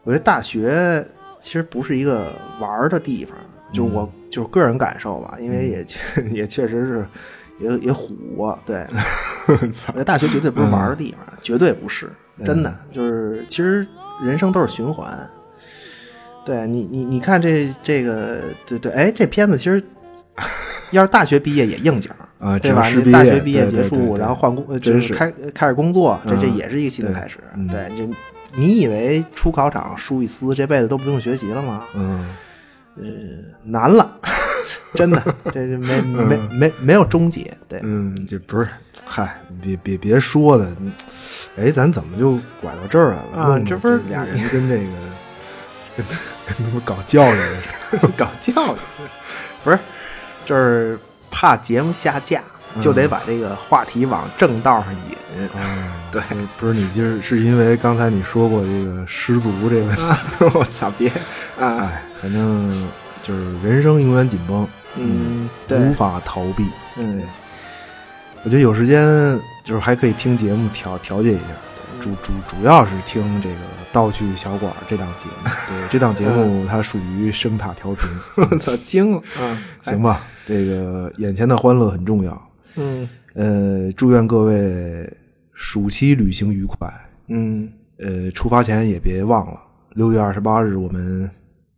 [0.03, 1.03] 我觉得大学
[1.39, 3.35] 其实不是一个玩儿的地方，
[3.71, 7.05] 就是我、就是个人感受吧，因为也确、 也确实是
[7.60, 8.86] 也也虎过，对，
[9.47, 12.10] 我觉得大学绝对不是玩的地方，绝对不是，
[12.45, 13.86] 真的就是其实
[14.24, 15.18] 人生都是循环。
[16.45, 19.82] 对你，你你看这这个，对对，哎，这片子其实
[20.91, 22.86] 要是大学毕业也应景啊对吧？
[22.89, 27.39] 你大学毕业结束，对对然后换工，就是开开始工作，这这嗯也是一个新的开始。
[27.56, 28.10] 嗯对，这
[28.56, 31.84] 你以为出考场书一撕，这辈子都不用学习了吗？
[31.95, 32.28] 嗯，
[33.64, 34.20] 难了，
[34.95, 37.55] 真的，这这没没没没有终结。
[37.68, 38.70] 对，嗯，这不是，
[39.05, 40.91] 嗨，别别别说的，嗯
[41.57, 43.53] 哎，咱怎么就拐到这儿来了？
[43.53, 44.84] 啊这不是俩人跟这个
[45.97, 46.05] 跟
[46.47, 48.07] 跟他们搞教育似的。
[48.18, 48.78] 搞教育，
[49.64, 49.78] 不是，
[50.45, 50.97] 就是
[51.30, 52.41] 怕节目下架，
[52.82, 55.18] 就得把这个话题往正道上引。
[55.38, 55.49] 嗯，
[56.11, 56.22] 对，
[56.59, 61.09] 不是你就是是因为刚才你说过这个失足这个我操，别
[61.59, 62.88] 啊，哎，反正
[63.24, 64.67] 就是人生永远紧绷，
[64.97, 66.65] 嗯，对无，法逃避。
[66.97, 67.21] 嗯，
[68.43, 69.07] 我觉得有时间
[69.63, 71.47] 就是还可以听节目调调节一下，
[72.01, 73.55] 主主主要是听这个
[73.93, 75.49] 《道具小馆》这档节目。
[75.69, 78.09] 对，这档节目它属于声塔调频，
[78.51, 80.24] 我操，惊了，嗯，行吧？
[80.45, 82.49] 这个眼前的欢乐很重要。
[82.76, 85.09] 嗯，呃，祝愿各位
[85.53, 86.91] 暑期旅行愉快。
[87.30, 89.61] 嗯，呃，出发前也别忘了，
[89.93, 91.30] 六月二十八日我们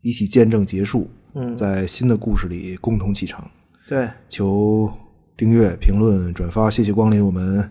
[0.02, 1.08] 一起见证结束。
[1.36, 3.44] 嗯在新的故事里共同启程。
[3.88, 4.92] 对，求
[5.38, 7.70] 订阅、评论、转发，谢谢光临，我们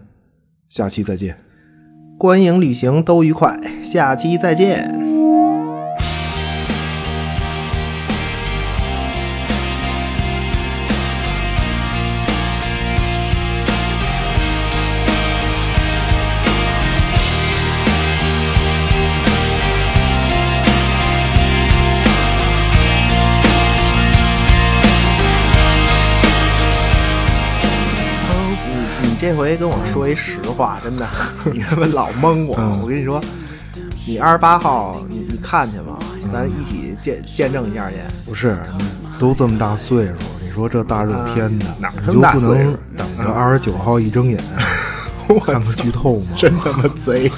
[0.69, 1.37] 下期再见。
[2.17, 5.14] 观影旅行都愉快，下期再见。
[29.45, 31.07] 回跟我说一实话，真的，
[31.53, 32.57] 你他妈老蒙我。
[32.59, 33.21] 嗯我跟你说，
[34.07, 35.99] 你二十八号你你看去吧？
[36.33, 37.97] 咱一起见见证一下去。
[38.25, 38.85] 不是，你
[39.19, 44.43] 都这么大岁数，你说这大热天的，啊哪就不能等着二十九号一睁眼
[45.45, 46.27] 看个剧透吗？
[46.35, 47.31] 真他妈贼！